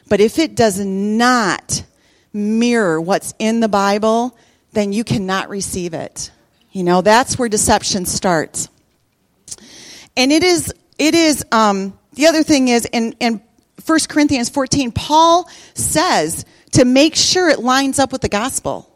But 0.07 0.21
if 0.21 0.39
it 0.39 0.55
does 0.55 0.79
not 0.79 1.83
mirror 2.31 3.01
what's 3.01 3.33
in 3.39 3.59
the 3.59 3.67
Bible, 3.67 4.37
then 4.75 4.93
you 4.93 5.03
cannot 5.03 5.49
receive 5.49 5.93
it. 5.93 6.31
You 6.71 6.83
know, 6.83 7.01
that's 7.01 7.39
where 7.39 7.49
deception 7.49 8.05
starts. 8.05 8.69
And 10.17 10.31
it 10.31 10.43
is, 10.43 10.73
it 10.99 11.15
is, 11.15 11.45
um, 11.51 11.97
the 12.13 12.27
other 12.27 12.43
thing 12.43 12.67
is 12.67 12.85
in, 12.85 13.13
in 13.19 13.41
1 13.85 13.99
Corinthians 14.09 14.49
14, 14.49 14.91
Paul 14.91 15.49
says 15.73 16.45
to 16.71 16.85
make 16.85 17.15
sure 17.15 17.49
it 17.49 17.59
lines 17.59 17.99
up 17.99 18.11
with 18.11 18.21
the 18.21 18.29
gospel. 18.29 18.89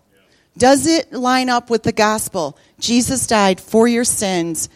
Does 0.57 0.87
it 0.87 1.13
line 1.13 1.49
up 1.49 1.69
with 1.69 1.83
the 1.83 1.91
gospel? 1.91 2.57
Jesus 2.79 3.27
died 3.27 3.61
for 3.61 3.87
your 3.87 4.03
sins 4.03 4.69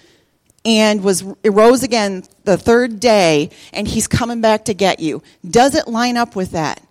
and 0.65 1.03
was 1.03 1.23
rose 1.43 1.83
again 1.83 2.23
the 2.45 2.57
third 2.57 2.99
day 2.99 3.49
and 3.73 3.87
he's 3.87 4.07
coming 4.07 4.41
back 4.41 4.65
to 4.65 4.73
get 4.73 4.99
you. 4.99 5.21
Does 5.49 5.75
it 5.75 5.87
line 5.87 6.15
up 6.15 6.35
with 6.35 6.51
that? 6.51 6.81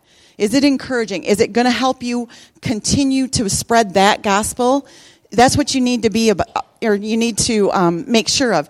Is 0.42 0.54
it 0.54 0.64
encouraging? 0.64 1.22
Is 1.22 1.38
it 1.38 1.52
going 1.52 1.66
to 1.66 1.70
help 1.70 2.02
you 2.02 2.28
continue 2.60 3.28
to 3.28 3.48
spread 3.48 3.94
that 3.94 4.24
gospel? 4.24 4.88
That's 5.30 5.56
what 5.56 5.72
you 5.72 5.80
need 5.80 6.02
to 6.02 6.10
be 6.10 6.30
about, 6.30 6.66
or 6.82 6.96
you 6.96 7.16
need 7.16 7.38
to 7.38 7.70
um, 7.70 8.10
make 8.10 8.26
sure 8.26 8.52
of. 8.52 8.68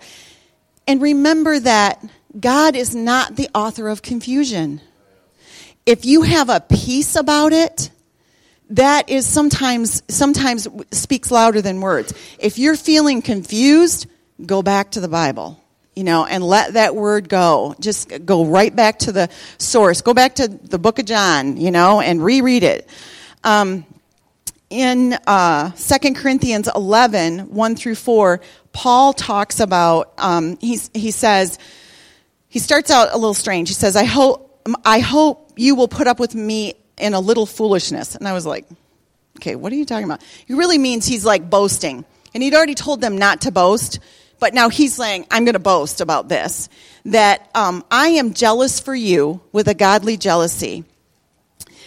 And 0.87 1.01
remember 1.01 1.59
that 1.59 2.05
God 2.39 2.75
is 2.75 2.93
not 2.93 3.37
the 3.37 3.49
author 3.55 3.87
of 3.89 4.03
confusion. 4.03 4.81
If 5.83 6.05
you 6.05 6.21
have 6.21 6.49
a 6.49 6.59
peace 6.59 7.15
about 7.15 7.53
it, 7.53 7.89
that 8.69 9.09
is 9.09 9.25
sometimes 9.25 10.03
sometimes 10.09 10.67
speaks 10.91 11.31
louder 11.31 11.63
than 11.63 11.81
words. 11.81 12.13
If 12.37 12.59
you're 12.59 12.75
feeling 12.75 13.23
confused, 13.23 14.05
go 14.45 14.61
back 14.61 14.91
to 14.91 14.99
the 14.99 15.07
Bible 15.07 15.62
you 15.95 16.03
know, 16.03 16.25
and 16.25 16.43
let 16.43 16.73
that 16.73 16.95
word 16.95 17.29
go. 17.29 17.75
Just 17.79 18.25
go 18.25 18.45
right 18.45 18.75
back 18.75 18.99
to 18.99 19.11
the 19.11 19.29
source. 19.57 20.01
Go 20.01 20.13
back 20.13 20.35
to 20.35 20.47
the 20.47 20.79
book 20.79 20.99
of 20.99 21.05
John, 21.05 21.57
you 21.57 21.71
know, 21.71 22.01
and 22.01 22.23
reread 22.23 22.63
it. 22.63 22.89
Um, 23.43 23.85
in 24.69 25.13
uh, 25.27 25.71
2 25.71 26.13
Corinthians 26.15 26.67
11, 26.73 27.53
1 27.53 27.75
through 27.75 27.95
4, 27.95 28.41
Paul 28.71 29.13
talks 29.13 29.59
about, 29.59 30.13
um, 30.17 30.57
he 30.59 30.77
says, 30.77 31.59
he 32.47 32.59
starts 32.59 32.89
out 32.89 33.09
a 33.11 33.17
little 33.17 33.33
strange. 33.35 33.69
He 33.69 33.75
says, 33.75 33.95
I 33.95 34.03
hope, 34.03 34.67
I 34.83 34.99
hope 34.99 35.53
you 35.57 35.75
will 35.75 35.87
put 35.87 36.07
up 36.07 36.19
with 36.19 36.33
me 36.33 36.75
in 36.97 37.13
a 37.13 37.19
little 37.19 37.45
foolishness. 37.45 38.15
And 38.15 38.27
I 38.27 38.33
was 38.33 38.45
like, 38.45 38.65
okay, 39.37 39.55
what 39.55 39.71
are 39.71 39.75
you 39.75 39.85
talking 39.85 40.05
about? 40.05 40.21
He 40.45 40.53
really 40.53 40.77
means 40.77 41.05
he's 41.05 41.25
like 41.25 41.49
boasting. 41.49 42.05
And 42.33 42.41
he'd 42.41 42.53
already 42.53 42.75
told 42.75 43.01
them 43.01 43.17
not 43.17 43.41
to 43.41 43.51
boast. 43.51 43.99
But 44.43 44.53
now 44.53 44.67
he's 44.67 44.95
saying, 44.95 45.25
I'm 45.31 45.45
going 45.45 45.53
to 45.53 45.59
boast 45.59 46.01
about 46.01 46.27
this 46.27 46.67
that 47.05 47.49
um, 47.55 47.81
I 47.89 48.09
am 48.09 48.33
jealous 48.33 48.77
for 48.77 48.93
you 48.93 49.39
with 49.53 49.69
a 49.69 49.73
godly 49.73 50.17
jealousy. 50.17 50.83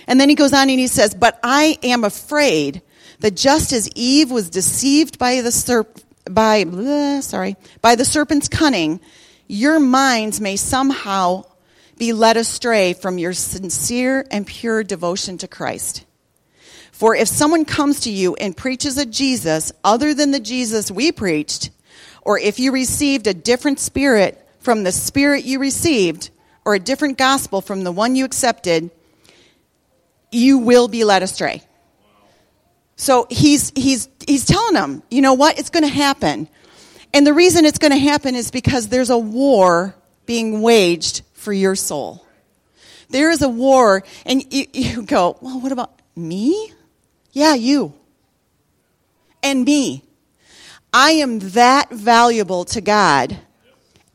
And 0.07 0.19
then 0.19 0.31
he 0.31 0.35
goes 0.35 0.55
on 0.55 0.71
and 0.71 0.81
he 0.81 0.87
says, 0.87 1.15
But 1.15 1.39
I 1.43 1.79
am 1.83 2.03
afraid 2.03 2.81
that 3.21 3.37
just 3.37 3.75
as 3.75 3.91
Eve 3.95 4.31
was 4.31 4.49
deceived 4.49 5.19
by 5.19 5.43
the 5.43 5.51
serp- 5.51 6.03
by 6.31 6.65
bleh, 6.65 7.23
sorry 7.23 7.57
by 7.83 7.95
the 7.95 8.07
serpent's 8.07 8.49
cunning, 8.49 9.01
your 9.47 9.79
minds 9.79 10.41
may 10.41 10.57
somehow 10.57 11.45
be 11.99 12.15
led 12.15 12.39
astray 12.39 12.95
from 12.95 13.19
your 13.19 13.35
sincere 13.35 14.27
and 14.31 14.47
pure 14.47 14.83
devotion 14.83 15.37
to 15.37 15.47
Christ. 15.47 16.07
For 16.91 17.15
if 17.15 17.29
someone 17.29 17.67
comes 17.67 18.01
to 18.01 18.11
you 18.11 18.35
and 18.37 18.57
preaches 18.57 18.97
a 18.97 19.05
Jesus 19.05 19.73
other 19.85 20.15
than 20.15 20.31
the 20.31 20.41
Jesus 20.41 20.91
we 20.91 21.13
preached, 21.13 21.69
or 22.27 22.41
if 22.41 22.59
you 22.59 22.73
received 22.73 23.29
a 23.29 23.35
different 23.35 23.79
spirit 23.79 24.45
from 24.59 24.83
the 24.83 24.91
spirit 24.91 25.45
you 25.45 25.61
received, 25.61 26.31
or 26.65 26.75
a 26.75 26.81
different 26.81 27.17
gospel 27.17 27.61
from 27.61 27.85
the 27.85 27.93
one 27.93 28.17
you 28.17 28.25
accepted, 28.25 28.91
you 30.33 30.59
will 30.59 30.89
be 30.89 31.05
led 31.05 31.23
astray. 31.23 31.63
So 32.97 33.29
he's, 33.31 33.71
he's, 33.77 34.09
he's 34.27 34.45
telling 34.45 34.75
them, 34.75 35.05
you 35.09 35.23
know 35.23 35.35
what? 35.35 35.61
It's 35.61 35.71
going 35.71 35.85
to 35.85 35.89
happen. 35.89 36.49
And 37.15 37.25
the 37.25 37.33
reason 37.33 37.65
it's 37.65 37.79
going 37.79 37.93
to 37.93 37.99
happen 37.99 38.35
is 38.35 38.51
because 38.51 38.89
there's 38.89 39.11
a 39.11 39.19
war 39.19 39.95
being 40.27 40.63
waged 40.63 41.23
for 41.35 41.53
your 41.53 41.77
soul. 41.77 42.27
There 43.09 43.31
is 43.31 43.41
a 43.43 43.49
war, 43.49 44.03
and 44.25 44.53
you, 44.53 44.67
you 44.73 45.03
go, 45.03 45.39
well, 45.41 45.61
what 45.61 45.71
about 45.71 45.93
me? 46.17 46.73
Yeah, 47.31 47.55
you. 47.55 47.95
And 49.45 49.65
me. 49.65 50.03
I 50.99 51.11
am 51.11 51.41
that 51.51 51.91
valuable 51.91 52.65
to 52.65 52.81
God 52.81 53.37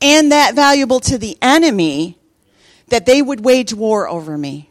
and 0.02 0.32
that 0.32 0.56
valuable 0.56 1.00
to 1.02 1.20
the 1.20 1.38
enemy 1.40 2.18
that 2.88 3.06
they 3.06 3.22
would 3.22 3.46
wage 3.46 3.72
war 3.72 4.10
over 4.10 4.36
me. 4.36 4.68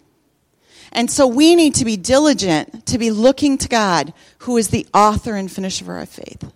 And 0.91 1.09
so 1.09 1.29
we 1.29 1.55
need 1.55 1.77
to 1.77 1.85
be 1.85 1.97
diligent 1.97 2.87
to 2.87 2.99
be 2.99 3.13
looking 3.13 3.59
to 3.59 3.69
God, 3.69 4.13
who 4.39 4.57
is 4.57 4.71
the 4.71 4.89
author 4.93 5.37
and 5.37 5.49
finisher 5.49 5.85
of 5.85 5.91
our 5.91 6.05
faith. 6.05 6.53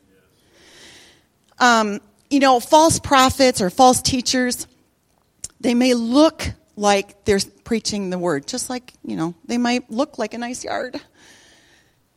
Um, 1.61 2.01
you 2.29 2.41
know, 2.41 2.59
false 2.59 2.99
prophets 2.99 3.61
or 3.61 3.71
false 3.71 4.03
teachers, 4.03 4.67
they 5.61 5.75
may 5.75 5.95
look 5.95 6.51
like 6.75 7.25
they're 7.27 7.39
preaching 7.63 8.11
the 8.11 8.19
word, 8.19 8.49
just 8.49 8.69
like, 8.69 8.93
you 9.05 9.15
know, 9.15 9.37
they 9.45 9.59
might 9.59 9.89
look 9.89 10.19
like 10.19 10.35
a 10.35 10.39
nice 10.39 10.65
yard. 10.65 11.01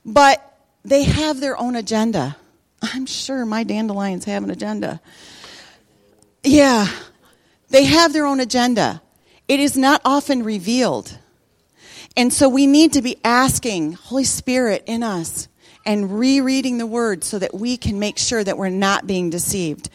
But 0.04 0.44
they 0.84 1.04
have 1.04 1.40
their 1.40 1.56
own 1.56 1.76
agenda. 1.76 2.36
I'm 2.82 3.06
sure 3.06 3.46
my 3.46 3.64
dandelions 3.64 4.26
have 4.26 4.44
an 4.44 4.52
agenda. 4.52 5.02
Yeah, 6.44 6.88
they 7.70 7.86
have 7.86 8.14
their 8.14 8.26
own 8.26 8.40
agenda. 8.40 9.02
It 9.48 9.60
is 9.60 9.78
not 9.78 10.02
often 10.06 10.44
revealed. 10.44 11.18
And 12.16 12.34
so 12.34 12.50
we 12.50 12.68
need 12.68 12.94
to 12.94 13.02
be 13.02 13.18
asking 13.24 13.94
Holy 13.94 14.24
Spirit 14.24 14.84
in 14.88 15.04
us 15.04 15.48
and 15.86 16.20
rereading 16.20 16.78
the 16.78 16.86
word 16.86 17.24
so 17.24 17.40
that 17.40 17.54
we 17.54 17.78
can 17.78 18.00
make 18.00 18.18
sure 18.18 18.44
that 18.44 18.58
we're 18.58 18.70
not 18.70 19.08
being 19.08 19.30
deceived. 19.30 19.90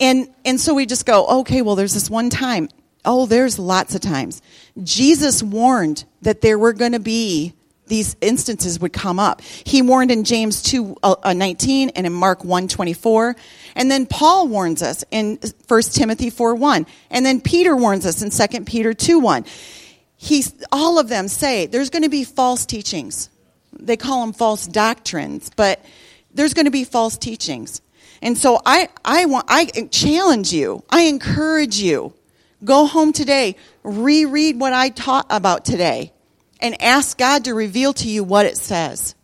And 0.00 0.28
and 0.44 0.60
so 0.60 0.74
we 0.74 0.86
just 0.86 1.06
go, 1.06 1.26
okay, 1.40 1.62
well 1.62 1.76
there's 1.76 1.94
this 1.94 2.10
one 2.10 2.30
time. 2.30 2.68
Oh, 3.04 3.26
there's 3.26 3.58
lots 3.58 3.94
of 3.94 4.00
times. 4.00 4.42
Jesus 4.82 5.42
warned 5.42 6.04
that 6.22 6.40
there 6.40 6.58
were 6.58 6.72
going 6.72 6.92
to 6.92 7.00
be 7.00 7.54
these 7.90 8.16
instances 8.20 8.80
would 8.80 8.92
come 8.92 9.18
up. 9.18 9.42
He 9.42 9.82
warned 9.82 10.10
in 10.10 10.24
James 10.24 10.62
2 10.62 10.96
uh, 11.02 11.16
uh 11.22 11.32
19 11.34 11.90
and 11.90 12.06
in 12.06 12.12
Mark 12.12 12.44
1 12.44 12.68
24. 12.68 13.36
And 13.74 13.90
then 13.90 14.06
Paul 14.06 14.48
warns 14.48 14.82
us 14.82 15.04
in 15.10 15.38
1 15.68 15.82
Timothy 15.82 16.30
4 16.30 16.54
1. 16.54 16.86
And 17.10 17.26
then 17.26 17.40
Peter 17.40 17.76
warns 17.76 18.06
us 18.06 18.22
in 18.22 18.30
2 18.30 18.64
Peter 18.64 18.94
2 18.94 19.18
1. 19.18 19.44
He's, 20.16 20.54
all 20.70 20.98
of 20.98 21.08
them 21.08 21.28
say 21.28 21.66
there's 21.66 21.90
going 21.90 22.04
to 22.04 22.08
be 22.08 22.24
false 22.24 22.64
teachings. 22.64 23.28
They 23.72 23.96
call 23.96 24.20
them 24.20 24.32
false 24.32 24.66
doctrines, 24.66 25.50
but 25.56 25.84
there's 26.32 26.54
going 26.54 26.66
to 26.66 26.70
be 26.70 26.84
false 26.84 27.18
teachings. 27.18 27.80
And 28.22 28.36
so 28.36 28.60
I, 28.64 28.88
I 29.04 29.26
want, 29.26 29.46
I 29.48 29.64
challenge 29.90 30.52
you. 30.52 30.84
I 30.90 31.02
encourage 31.02 31.76
you. 31.76 32.12
Go 32.62 32.86
home 32.86 33.12
today. 33.12 33.56
Reread 33.82 34.60
what 34.60 34.74
I 34.74 34.90
taught 34.90 35.26
about 35.30 35.64
today 35.64 36.12
and 36.60 36.80
ask 36.82 37.18
God 37.18 37.44
to 37.44 37.54
reveal 37.54 37.92
to 37.94 38.08
you 38.08 38.24
what 38.24 38.46
it 38.46 38.56
says. 38.56 39.14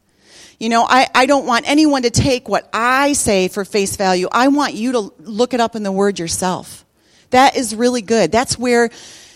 You 0.59 0.71
know, 0.71 0.85
I, 0.88 1.09
I 1.14 1.26
don't 1.26 1.47
want 1.47 1.69
anyone 1.69 2.02
to 2.02 2.11
take 2.11 2.49
what 2.49 2.69
I 2.73 3.12
say 3.12 3.49
for 3.49 3.64
face 3.64 3.97
value. 3.97 4.28
I 4.33 4.49
want 4.49 4.75
you 4.75 4.93
to 4.93 5.12
look 5.19 5.52
it 5.52 5.61
up 5.61 5.76
in 5.76 5.83
the 5.83 5.93
Word 5.93 6.19
yourself. 6.19 6.85
That 7.31 7.57
is 7.57 7.75
really 7.75 8.02
good. 8.02 8.33
That's 8.33 8.59
where, 8.59 8.88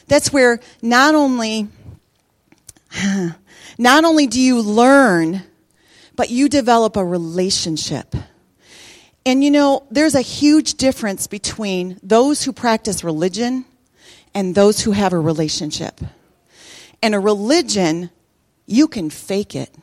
that's 0.07 0.33
where 0.33 0.61
not 0.80 1.14
only, 1.14 1.69
not 3.78 4.04
only 4.04 4.26
do 4.26 4.40
you 4.40 4.62
learn, 4.62 5.42
but 6.16 6.30
you 6.30 6.49
develop 6.49 6.97
a 6.97 7.04
relationship. 7.04 8.14
And 9.26 9.45
you 9.45 9.50
know, 9.50 9.87
there's 9.90 10.14
a 10.14 10.23
huge 10.23 10.75
difference 10.75 11.26
between 11.26 12.00
those 12.02 12.42
who 12.42 12.52
practice 12.52 13.04
religion 13.04 13.66
and 14.35 14.54
those 14.54 14.80
who 14.80 14.92
have 14.92 15.12
a 15.12 15.19
relationship. 15.19 16.00
And 17.02 17.14
a 17.14 17.19
religion, 17.19 18.11
you 18.66 18.88
can 18.88 19.11
fake 19.11 19.54
it 19.54 19.75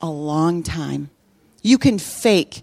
a 0.00 0.08
long 0.08 0.62
time. 0.62 1.10
You 1.62 1.78
can 1.78 1.98
fake 1.98 2.62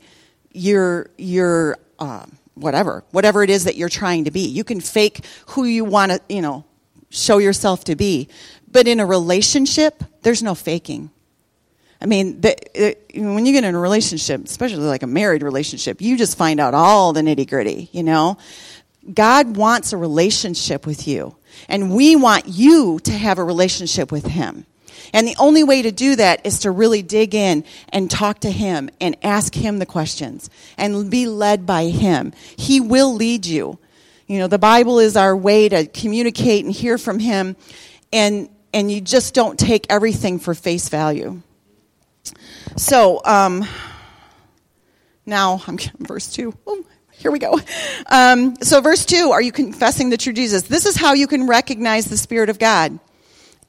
your, 0.51 1.09
your, 1.17 1.77
uh, 1.99 2.25
whatever, 2.55 3.03
whatever 3.11 3.43
it 3.43 3.49
is 3.49 3.65
that 3.65 3.75
you're 3.75 3.89
trying 3.89 4.25
to 4.25 4.31
be. 4.31 4.41
You 4.41 4.63
can 4.63 4.81
fake 4.81 5.25
who 5.47 5.63
you 5.63 5.85
want 5.85 6.11
to, 6.11 6.21
you 6.27 6.41
know, 6.41 6.65
show 7.09 7.37
yourself 7.37 7.85
to 7.85 7.95
be. 7.95 8.27
But 8.71 8.87
in 8.87 8.99
a 8.99 9.05
relationship, 9.05 10.03
there's 10.21 10.43
no 10.43 10.55
faking. 10.55 11.11
I 12.01 12.05
mean, 12.05 12.39
the, 12.41 12.55
it, 12.73 13.11
when 13.15 13.45
you 13.45 13.51
get 13.51 13.63
in 13.63 13.75
a 13.75 13.79
relationship, 13.79 14.45
especially 14.45 14.83
like 14.83 15.03
a 15.03 15.07
married 15.07 15.43
relationship, 15.43 16.01
you 16.01 16.17
just 16.17 16.37
find 16.37 16.59
out 16.59 16.73
all 16.73 17.11
the 17.11 17.21
nitty 17.21 17.49
gritty, 17.49 17.89
you 17.91 18.03
know? 18.03 18.37
God 19.13 19.57
wants 19.57 19.93
a 19.93 19.97
relationship 19.97 20.85
with 20.85 21.07
you. 21.07 21.35
And 21.67 21.95
we 21.95 22.15
want 22.15 22.47
you 22.47 22.99
to 22.99 23.11
have 23.11 23.39
a 23.39 23.43
relationship 23.43 24.11
with 24.11 24.25
Him. 24.25 24.65
And 25.13 25.27
the 25.27 25.35
only 25.39 25.63
way 25.63 25.81
to 25.81 25.91
do 25.91 26.15
that 26.15 26.45
is 26.45 26.59
to 26.59 26.71
really 26.71 27.01
dig 27.01 27.33
in 27.33 27.63
and 27.89 28.09
talk 28.09 28.39
to 28.39 28.51
Him 28.51 28.89
and 29.01 29.17
ask 29.23 29.53
Him 29.55 29.79
the 29.79 29.85
questions 29.85 30.49
and 30.77 31.09
be 31.09 31.27
led 31.27 31.65
by 31.65 31.85
Him. 31.85 32.33
He 32.57 32.79
will 32.79 33.13
lead 33.13 33.45
you. 33.45 33.79
You 34.27 34.39
know, 34.39 34.47
the 34.47 34.59
Bible 34.59 34.99
is 34.99 35.17
our 35.17 35.35
way 35.35 35.69
to 35.69 35.87
communicate 35.87 36.63
and 36.63 36.73
hear 36.73 36.99
from 36.99 37.17
Him, 37.17 37.55
and, 38.13 38.49
and 38.73 38.91
you 38.91 39.01
just 39.01 39.33
don't 39.33 39.57
take 39.57 39.87
everything 39.89 40.37
for 40.37 40.53
face 40.53 40.89
value. 40.89 41.41
So, 42.75 43.21
um, 43.25 43.65
now 45.25 45.61
I'm 45.65 45.79
verse 45.99 46.31
2. 46.31 46.53
Oh, 46.67 46.85
here 47.19 47.31
we 47.31 47.39
go. 47.39 47.59
Um, 48.07 48.55
so, 48.61 48.81
verse 48.81 49.05
2 49.05 49.31
Are 49.31 49.41
you 49.41 49.51
confessing 49.51 50.09
the 50.09 50.17
true 50.17 50.33
Jesus? 50.33 50.63
This 50.63 50.85
is 50.85 50.95
how 50.95 51.13
you 51.13 51.27
can 51.27 51.47
recognize 51.47 52.05
the 52.05 52.17
Spirit 52.17 52.49
of 52.49 52.57
God. 52.57 52.97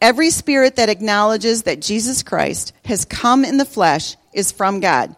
Every 0.00 0.30
spirit 0.30 0.76
that 0.76 0.88
acknowledges 0.88 1.64
that 1.64 1.82
Jesus 1.82 2.22
Christ 2.22 2.72
has 2.86 3.04
come 3.04 3.44
in 3.44 3.58
the 3.58 3.66
flesh 3.66 4.16
is 4.32 4.50
from 4.50 4.80
God. 4.80 5.14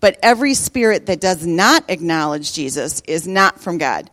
But 0.00 0.18
every 0.22 0.54
spirit 0.54 1.06
that 1.06 1.20
does 1.20 1.46
not 1.46 1.84
acknowledge 1.88 2.54
Jesus 2.54 3.02
is 3.06 3.28
not 3.28 3.60
from 3.60 3.76
God. 3.76 4.08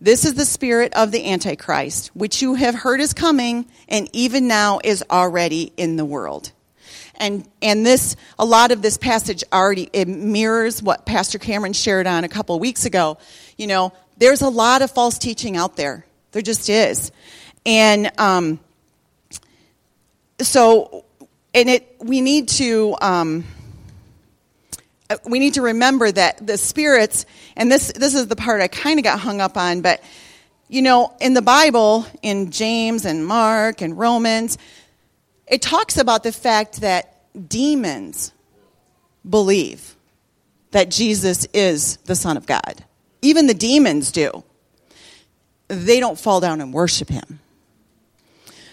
This 0.00 0.24
is 0.24 0.34
the 0.34 0.44
spirit 0.44 0.94
of 0.94 1.12
the 1.12 1.30
Antichrist, 1.30 2.08
which 2.08 2.42
you 2.42 2.54
have 2.54 2.74
heard 2.74 3.00
is 3.00 3.14
coming 3.14 3.66
and 3.88 4.08
even 4.12 4.48
now 4.48 4.80
is 4.82 5.04
already 5.10 5.72
in 5.76 5.96
the 5.96 6.04
world. 6.04 6.50
And, 7.18 7.48
and 7.62 7.84
this, 7.84 8.16
a 8.38 8.44
lot 8.44 8.72
of 8.72 8.82
this 8.82 8.98
passage 8.98 9.42
already, 9.52 9.88
it 9.92 10.06
mirrors 10.06 10.82
what 10.82 11.06
Pastor 11.06 11.38
Cameron 11.38 11.72
shared 11.72 12.06
on 12.06 12.24
a 12.24 12.28
couple 12.28 12.58
weeks 12.58 12.84
ago. 12.84 13.18
You 13.56 13.66
know, 13.66 13.92
there's 14.18 14.42
a 14.42 14.48
lot 14.48 14.82
of 14.82 14.90
false 14.90 15.18
teaching 15.18 15.56
out 15.56 15.76
there. 15.76 16.04
There 16.32 16.42
just 16.42 16.68
is. 16.68 17.12
And, 17.64 18.12
um, 18.18 18.60
so, 20.40 21.04
and 21.54 21.70
it, 21.70 21.96
we 22.00 22.20
need 22.20 22.48
to, 22.48 22.96
um, 23.00 23.44
we 25.24 25.38
need 25.38 25.54
to 25.54 25.62
remember 25.62 26.10
that 26.10 26.46
the 26.46 26.58
spirits, 26.58 27.24
and 27.56 27.70
this, 27.72 27.92
this 27.92 28.14
is 28.14 28.26
the 28.26 28.36
part 28.36 28.60
I 28.60 28.68
kind 28.68 28.98
of 28.98 29.04
got 29.04 29.20
hung 29.20 29.40
up 29.40 29.56
on, 29.56 29.80
but, 29.80 30.02
you 30.68 30.82
know, 30.82 31.14
in 31.20 31.32
the 31.32 31.42
Bible, 31.42 32.06
in 32.22 32.50
James 32.50 33.04
and 33.06 33.26
Mark 33.26 33.80
and 33.80 33.96
Romans, 33.96 34.58
it 35.46 35.62
talks 35.62 35.96
about 35.96 36.22
the 36.22 36.32
fact 36.32 36.80
that 36.80 37.22
demons 37.48 38.32
believe 39.28 39.96
that 40.72 40.90
Jesus 40.90 41.46
is 41.52 41.96
the 42.04 42.14
Son 42.14 42.36
of 42.36 42.46
God. 42.46 42.84
Even 43.22 43.46
the 43.46 43.54
demons 43.54 44.12
do. 44.12 44.44
They 45.68 46.00
don't 46.00 46.18
fall 46.18 46.40
down 46.40 46.60
and 46.60 46.72
worship 46.72 47.08
him. 47.08 47.40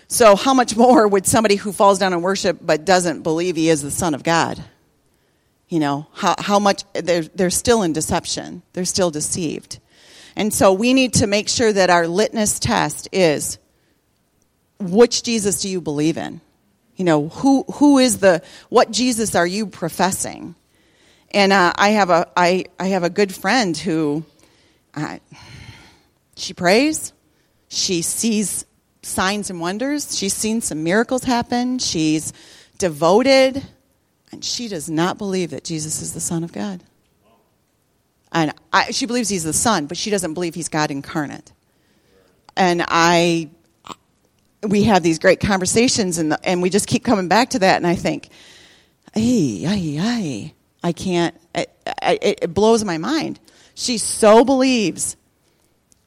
So, 0.07 0.35
how 0.35 0.53
much 0.53 0.75
more 0.75 1.07
would 1.07 1.25
somebody 1.25 1.55
who 1.55 1.71
falls 1.71 1.97
down 1.97 2.13
and 2.13 2.21
worship 2.21 2.59
but 2.61 2.85
doesn't 2.85 3.23
believe 3.23 3.55
he 3.55 3.69
is 3.69 3.81
the 3.81 3.89
Son 3.89 4.13
of 4.13 4.23
God? 4.23 4.63
You 5.69 5.79
know, 5.79 6.07
how, 6.13 6.35
how 6.37 6.59
much, 6.59 6.83
they're, 6.93 7.23
they're 7.23 7.49
still 7.49 7.81
in 7.81 7.93
deception, 7.93 8.61
they're 8.73 8.85
still 8.85 9.09
deceived. 9.09 9.79
And 10.35 10.53
so, 10.53 10.73
we 10.73 10.93
need 10.93 11.13
to 11.15 11.27
make 11.27 11.49
sure 11.49 11.71
that 11.71 11.89
our 11.89 12.07
litmus 12.07 12.59
test 12.59 13.09
is 13.11 13.57
which 14.79 15.23
Jesus 15.23 15.61
do 15.61 15.69
you 15.69 15.81
believe 15.81 16.17
in? 16.17 16.41
You 16.95 17.05
know, 17.05 17.29
who, 17.29 17.63
who 17.73 17.97
is 17.97 18.19
the, 18.19 18.41
what 18.69 18.91
Jesus 18.91 19.35
are 19.35 19.47
you 19.47 19.65
professing? 19.65 20.55
And 21.31 21.51
uh, 21.51 21.73
I, 21.75 21.89
have 21.89 22.09
a, 22.09 22.29
I, 22.37 22.65
I 22.79 22.87
have 22.87 23.03
a 23.03 23.09
good 23.09 23.33
friend 23.33 23.75
who, 23.75 24.23
uh, 24.93 25.17
she 26.35 26.53
prays, 26.53 27.13
she 27.67 28.01
sees 28.03 28.65
signs 29.01 29.49
and 29.49 29.59
wonders, 29.59 30.15
she's 30.15 30.33
seen 30.33 30.61
some 30.61 30.83
miracles 30.83 31.23
happen, 31.23 31.79
she's 31.79 32.31
devoted, 32.77 33.63
and 34.31 34.45
she 34.45 34.67
does 34.67 34.89
not 34.89 35.17
believe 35.17 35.51
that 35.51 35.63
Jesus 35.63 36.01
is 36.01 36.13
the 36.13 36.19
Son 36.19 36.43
of 36.43 36.51
God. 36.51 36.83
And 38.31 38.53
I, 38.71 38.91
she 38.91 39.05
believes 39.05 39.29
he's 39.29 39.43
the 39.43 39.53
Son, 39.53 39.85
but 39.85 39.97
she 39.97 40.09
doesn't 40.09 40.33
believe 40.33 40.55
he's 40.55 40.69
God 40.69 40.89
incarnate. 40.91 41.51
And 42.55 42.83
I 42.87 43.49
we 44.63 44.83
have 44.83 45.03
these 45.03 45.19
great 45.19 45.39
conversations 45.39 46.17
and, 46.17 46.31
the, 46.31 46.39
and 46.47 46.61
we 46.61 46.69
just 46.69 46.87
keep 46.87 47.03
coming 47.03 47.27
back 47.27 47.49
to 47.49 47.59
that 47.59 47.77
and 47.77 47.87
i 47.87 47.95
think 47.95 48.29
ay, 49.15 49.63
ay, 49.67 49.97
ay. 49.99 50.53
i 50.83 50.91
can't 50.91 51.35
it, 51.55 51.69
it 52.41 52.53
blows 52.53 52.83
my 52.83 52.97
mind 52.97 53.39
she 53.75 53.97
so 53.97 54.43
believes 54.43 55.15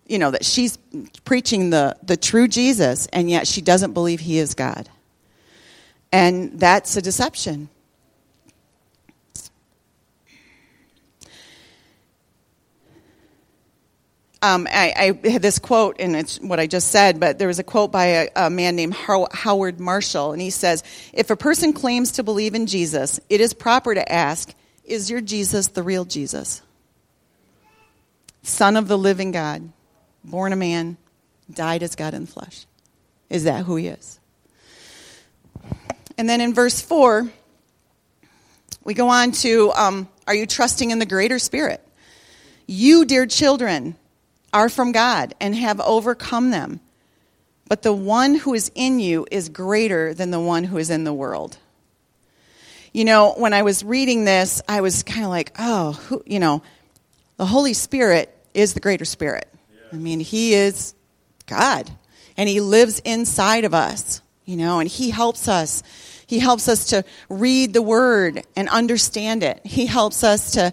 you 0.06 0.18
know 0.18 0.30
that 0.30 0.44
she's 0.44 0.78
preaching 1.24 1.70
the, 1.70 1.96
the 2.02 2.16
true 2.16 2.48
jesus 2.48 3.06
and 3.08 3.30
yet 3.30 3.46
she 3.46 3.60
doesn't 3.60 3.92
believe 3.92 4.20
he 4.20 4.38
is 4.38 4.54
god 4.54 4.88
and 6.12 6.58
that's 6.58 6.96
a 6.96 7.02
deception 7.02 7.68
um, 14.42 14.68
I, 14.70 15.16
I, 15.24 15.28
had 15.28 15.40
this 15.40 15.58
quote, 15.58 15.96
and 15.98 16.14
it's 16.14 16.38
what 16.40 16.60
I 16.60 16.66
just 16.66 16.90
said, 16.90 17.18
but 17.18 17.38
there 17.38 17.48
was 17.48 17.58
a 17.58 17.64
quote 17.64 17.90
by 17.90 18.06
a, 18.06 18.28
a 18.36 18.50
man 18.50 18.76
named 18.76 18.94
Howard 18.94 19.80
Marshall, 19.80 20.32
and 20.32 20.42
he 20.42 20.50
says, 20.50 20.82
If 21.12 21.30
a 21.30 21.36
person 21.36 21.72
claims 21.72 22.12
to 22.12 22.22
believe 22.22 22.54
in 22.54 22.66
Jesus, 22.66 23.18
it 23.30 23.40
is 23.40 23.54
proper 23.54 23.94
to 23.94 24.12
ask, 24.12 24.52
Is 24.84 25.10
your 25.10 25.22
Jesus 25.22 25.68
the 25.68 25.82
real 25.82 26.04
Jesus? 26.04 26.62
Son 28.42 28.76
of 28.76 28.88
the 28.88 28.98
living 28.98 29.32
God, 29.32 29.72
born 30.22 30.52
a 30.52 30.56
man, 30.56 30.98
died 31.50 31.82
as 31.82 31.96
God 31.96 32.12
in 32.14 32.26
the 32.26 32.30
flesh. 32.30 32.66
Is 33.30 33.44
that 33.44 33.64
who 33.64 33.76
he 33.76 33.88
is? 33.88 34.20
And 36.18 36.28
then 36.28 36.40
in 36.40 36.54
verse 36.54 36.80
4, 36.80 37.28
we 38.84 38.94
go 38.94 39.08
on 39.08 39.32
to 39.32 39.72
um, 39.72 40.08
Are 40.26 40.34
you 40.34 40.46
trusting 40.46 40.90
in 40.90 40.98
the 40.98 41.06
greater 41.06 41.38
spirit? 41.38 41.82
You, 42.66 43.04
dear 43.04 43.26
children, 43.26 43.96
are 44.56 44.68
from 44.70 44.90
God 44.90 45.34
and 45.38 45.54
have 45.54 45.80
overcome 45.80 46.50
them. 46.50 46.80
But 47.68 47.82
the 47.82 47.92
one 47.92 48.34
who 48.34 48.54
is 48.54 48.72
in 48.74 49.00
you 49.00 49.26
is 49.30 49.50
greater 49.50 50.14
than 50.14 50.30
the 50.30 50.40
one 50.40 50.64
who 50.64 50.78
is 50.78 50.88
in 50.88 51.04
the 51.04 51.12
world. 51.12 51.58
You 52.90 53.04
know, 53.04 53.34
when 53.36 53.52
I 53.52 53.62
was 53.62 53.84
reading 53.84 54.24
this, 54.24 54.62
I 54.66 54.80
was 54.80 55.02
kind 55.02 55.24
of 55.24 55.30
like, 55.30 55.52
oh, 55.58 55.92
who, 55.92 56.22
you 56.24 56.38
know, 56.38 56.62
the 57.36 57.44
Holy 57.44 57.74
Spirit 57.74 58.34
is 58.54 58.72
the 58.72 58.80
greater 58.80 59.04
spirit. 59.04 59.46
I 59.92 59.96
mean, 59.96 60.20
He 60.20 60.54
is 60.54 60.94
God, 61.44 61.90
and 62.38 62.48
He 62.48 62.60
lives 62.60 63.00
inside 63.00 63.66
of 63.66 63.74
us, 63.74 64.22
you 64.46 64.56
know, 64.56 64.80
and 64.80 64.88
He 64.88 65.10
helps 65.10 65.48
us. 65.48 65.82
He 66.26 66.38
helps 66.38 66.66
us 66.66 66.86
to 66.86 67.04
read 67.28 67.74
the 67.74 67.82
Word 67.82 68.42
and 68.56 68.70
understand 68.70 69.42
it. 69.42 69.60
He 69.66 69.84
helps 69.84 70.24
us 70.24 70.52
to, 70.52 70.72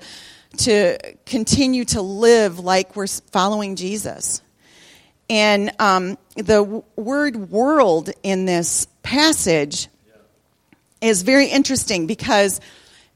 to 0.57 0.97
continue 1.25 1.85
to 1.85 2.01
live 2.01 2.59
like 2.59 2.95
we're 2.95 3.07
following 3.07 3.75
Jesus. 3.75 4.41
And 5.29 5.71
um, 5.79 6.17
the 6.35 6.63
w- 6.63 6.83
word 6.95 7.49
world 7.49 8.09
in 8.23 8.45
this 8.45 8.87
passage 9.01 9.87
is 11.01 11.23
very 11.23 11.47
interesting 11.47 12.07
because, 12.07 12.61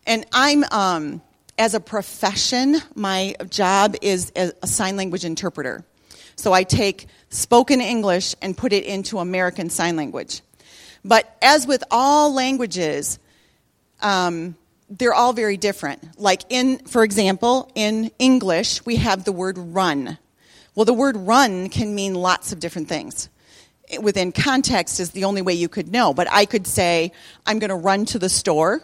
and 0.06 0.26
I'm, 0.32 0.64
um, 0.72 1.22
as 1.58 1.74
a 1.74 1.80
profession, 1.80 2.78
my 2.96 3.36
job 3.50 3.96
is 4.02 4.32
a 4.36 4.68
sign 4.68 4.98
language 4.98 5.26
interpreter. 5.26 5.84
So 6.36 6.54
I 6.54 6.64
take 6.64 7.08
spoken 7.30 7.82
English 7.82 8.36
and 8.42 8.56
put 8.56 8.72
it 8.74 8.86
into 8.86 9.20
American 9.20 9.70
Sign 9.70 9.96
Language. 9.96 10.42
But 11.04 11.36
as 11.42 11.66
with 11.66 11.84
all 11.90 12.34
languages, 12.34 13.18
um, 14.02 14.56
they're 14.90 15.14
all 15.14 15.34
very 15.34 15.58
different. 15.58 16.20
Like 16.20 16.44
in, 16.50 16.80
for 16.80 17.04
example, 17.04 17.72
in 17.76 18.12
English, 18.20 18.86
we 18.86 18.98
have 18.98 19.24
the 19.24 19.32
word 19.32 19.58
run. 19.58 20.18
Well, 20.76 20.86
the 20.86 20.94
word 20.94 21.18
run 21.18 21.70
can 21.70 21.94
mean 21.96 22.14
lots 22.14 22.52
of 22.52 22.60
different 22.60 22.88
things. 22.88 23.30
Within 24.02 24.32
context 24.32 25.00
is 25.00 25.12
the 25.12 25.26
only 25.26 25.42
way 25.42 25.54
you 25.54 25.70
could 25.70 25.92
know. 25.92 26.14
But 26.14 26.28
I 26.30 26.46
could 26.46 26.68
say, 26.68 27.12
I'm 27.46 27.60
going 27.60 27.70
to 27.70 27.76
run 27.76 28.06
to 28.06 28.20
the 28.20 28.30
store. 28.30 28.82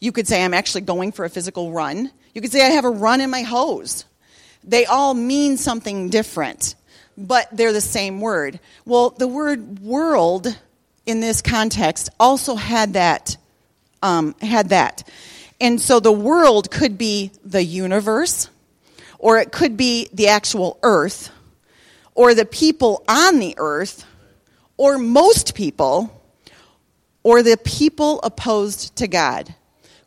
You 0.00 0.12
could 0.12 0.26
say, 0.26 0.44
I'm 0.44 0.54
actually 0.54 0.82
going 0.82 1.12
for 1.12 1.24
a 1.24 1.30
physical 1.30 1.72
run. 1.72 2.10
You 2.34 2.40
could 2.40 2.52
say, 2.52 2.64
I 2.64 2.70
have 2.70 2.84
a 2.84 2.90
run 2.90 3.20
in 3.20 3.30
my 3.30 3.42
hose. 3.42 4.04
They 4.64 4.86
all 4.86 5.14
mean 5.14 5.56
something 5.56 6.08
different 6.08 6.74
but 7.16 7.48
they're 7.52 7.72
the 7.72 7.80
same 7.80 8.20
word. 8.20 8.60
Well, 8.84 9.10
the 9.10 9.28
word 9.28 9.78
world 9.80 10.54
in 11.06 11.20
this 11.20 11.42
context 11.42 12.10
also 12.20 12.54
had 12.54 12.94
that. 12.94 13.36
Um, 14.02 14.34
had 14.40 14.68
that. 14.70 15.08
And 15.60 15.80
so 15.80 16.00
the 16.00 16.12
world 16.12 16.70
could 16.70 16.98
be 16.98 17.32
the 17.44 17.64
universe, 17.64 18.50
or 19.18 19.38
it 19.38 19.52
could 19.52 19.76
be 19.76 20.08
the 20.12 20.28
actual 20.28 20.78
earth, 20.82 21.30
or 22.14 22.34
the 22.34 22.44
people 22.44 23.02
on 23.08 23.38
the 23.38 23.54
earth, 23.56 24.04
or 24.76 24.98
most 24.98 25.54
people, 25.54 26.12
or 27.22 27.42
the 27.42 27.56
people 27.56 28.20
opposed 28.22 28.96
to 28.96 29.08
God. 29.08 29.54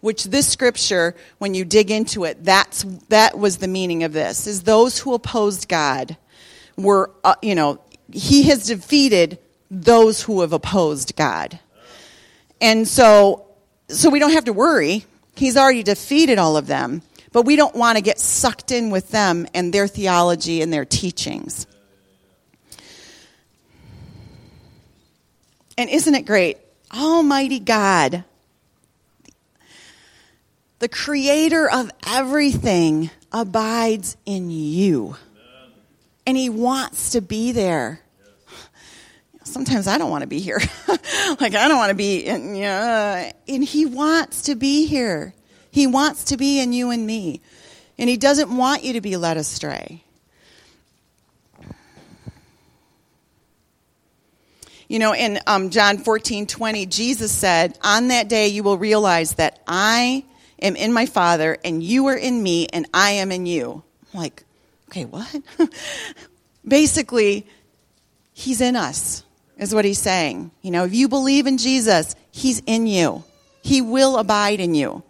Which 0.02 0.24
this 0.26 0.48
scripture, 0.48 1.16
when 1.40 1.54
you 1.54 1.66
dig 1.66 1.92
into 1.92 2.24
it, 2.24 2.44
that's, 2.46 2.84
that 3.10 3.38
was 3.38 3.58
the 3.58 3.68
meaning 3.68 4.04
of 4.04 4.14
this, 4.14 4.48
is 4.48 4.64
those 4.64 4.98
who 5.00 5.14
opposed 5.14 5.68
God 5.68 6.16
were, 6.78 7.12
uh, 7.24 7.36
you 7.42 7.56
know, 7.56 7.82
he 8.12 8.44
has 8.44 8.68
defeated 8.68 9.40
those 9.70 10.22
who 10.22 10.42
have 10.42 10.54
opposed 10.54 11.16
God. 11.16 11.60
And 12.62 12.88
so, 12.88 13.48
so 13.90 14.10
we 14.10 14.20
don't 14.20 14.32
have 14.32 14.46
to 14.46 14.54
worry. 14.54 15.06
He's 15.40 15.56
already 15.56 15.84
defeated 15.84 16.38
all 16.38 16.58
of 16.58 16.68
them. 16.68 17.02
But 17.32 17.44
we 17.44 17.56
don't 17.56 17.76
want 17.76 17.98
to 17.98 18.04
get 18.04 18.20
sucked 18.20 18.72
in 18.72 18.90
with 18.90 19.10
them 19.10 19.48
and 19.54 19.74
their 19.74 19.88
theology 19.88 20.62
and 20.62 20.74
their 20.74 20.86
teachings. 20.86 21.66
And 25.78 25.90
isn't 25.90 26.14
it 26.14 26.26
great? 26.26 26.58
Almighty 26.94 27.60
God, 27.60 28.24
the 30.80 30.90
creator 30.90 31.70
of 31.70 31.90
everything, 32.06 33.10
abides 33.32 34.18
in 34.26 34.50
you 34.50 35.16
and 36.26 36.36
He 36.36 36.50
wants 36.50 37.12
to 37.12 37.22
be 37.22 37.52
there. 37.52 38.02
Sometimes 39.50 39.88
I 39.88 39.98
don't 39.98 40.10
want 40.10 40.22
to 40.22 40.28
be 40.28 40.40
here. 40.40 40.60
like, 40.88 41.56
I 41.56 41.68
don't 41.68 41.78
want 41.78 41.90
to 41.90 41.96
be, 41.96 42.20
in, 42.26 42.56
you 42.56 42.64
and 42.64 43.64
He 43.64 43.86
wants 43.86 44.44
to 44.44 44.56
be 44.56 44.86
here. 44.86 45.34
He 45.72 45.88
wants 45.88 46.26
to 46.26 46.38
be 46.38 46.62
in 46.62 46.74
you 46.74 46.92
and 46.92 47.06
me. 47.06 47.42
And 47.98 48.10
He 48.10 48.18
doesn't 48.18 48.56
want 48.56 48.84
you 48.84 48.94
to 48.94 49.02
be 49.02 49.18
led 49.18 49.38
astray. 49.38 50.04
You 54.88 54.98
know, 54.98 55.14
in 55.14 55.40
um, 55.46 55.70
John 55.70 56.00
14, 56.00 56.48
20, 56.48 56.88
Jesus 56.88 57.32
said, 57.32 57.78
On 57.84 58.08
that 58.08 58.28
day 58.28 58.48
you 58.48 58.64
will 58.64 58.78
realize 58.78 59.36
that 59.36 59.62
I 59.68 60.26
am 60.62 60.76
in 60.76 60.94
my 60.94 61.06
Father, 61.06 61.58
and 61.64 61.84
you 61.84 62.08
are 62.08 62.18
in 62.18 62.42
me, 62.42 62.68
and 62.68 62.88
I 62.94 63.12
am 63.12 63.32
in 63.32 63.46
you. 63.46 63.84
I'm 64.14 64.20
like, 64.20 64.44
okay, 64.90 65.06
what? 65.06 65.36
Basically, 66.68 67.46
he's 68.34 68.62
in 68.62 68.76
us, 68.76 69.24
is 69.60 69.76
what 69.76 69.86
he's 69.86 70.00
saying. 70.00 70.52
You 70.62 70.72
know, 70.72 70.86
if 70.86 70.94
you 70.94 71.08
believe 71.08 71.46
in 71.46 71.58
Jesus, 71.58 72.16
he's 72.32 72.62
in 72.66 72.88
you, 72.88 73.24
he 73.62 73.82
will 73.82 74.18
abide 74.18 74.60
in 74.60 74.74
you. 74.74 75.04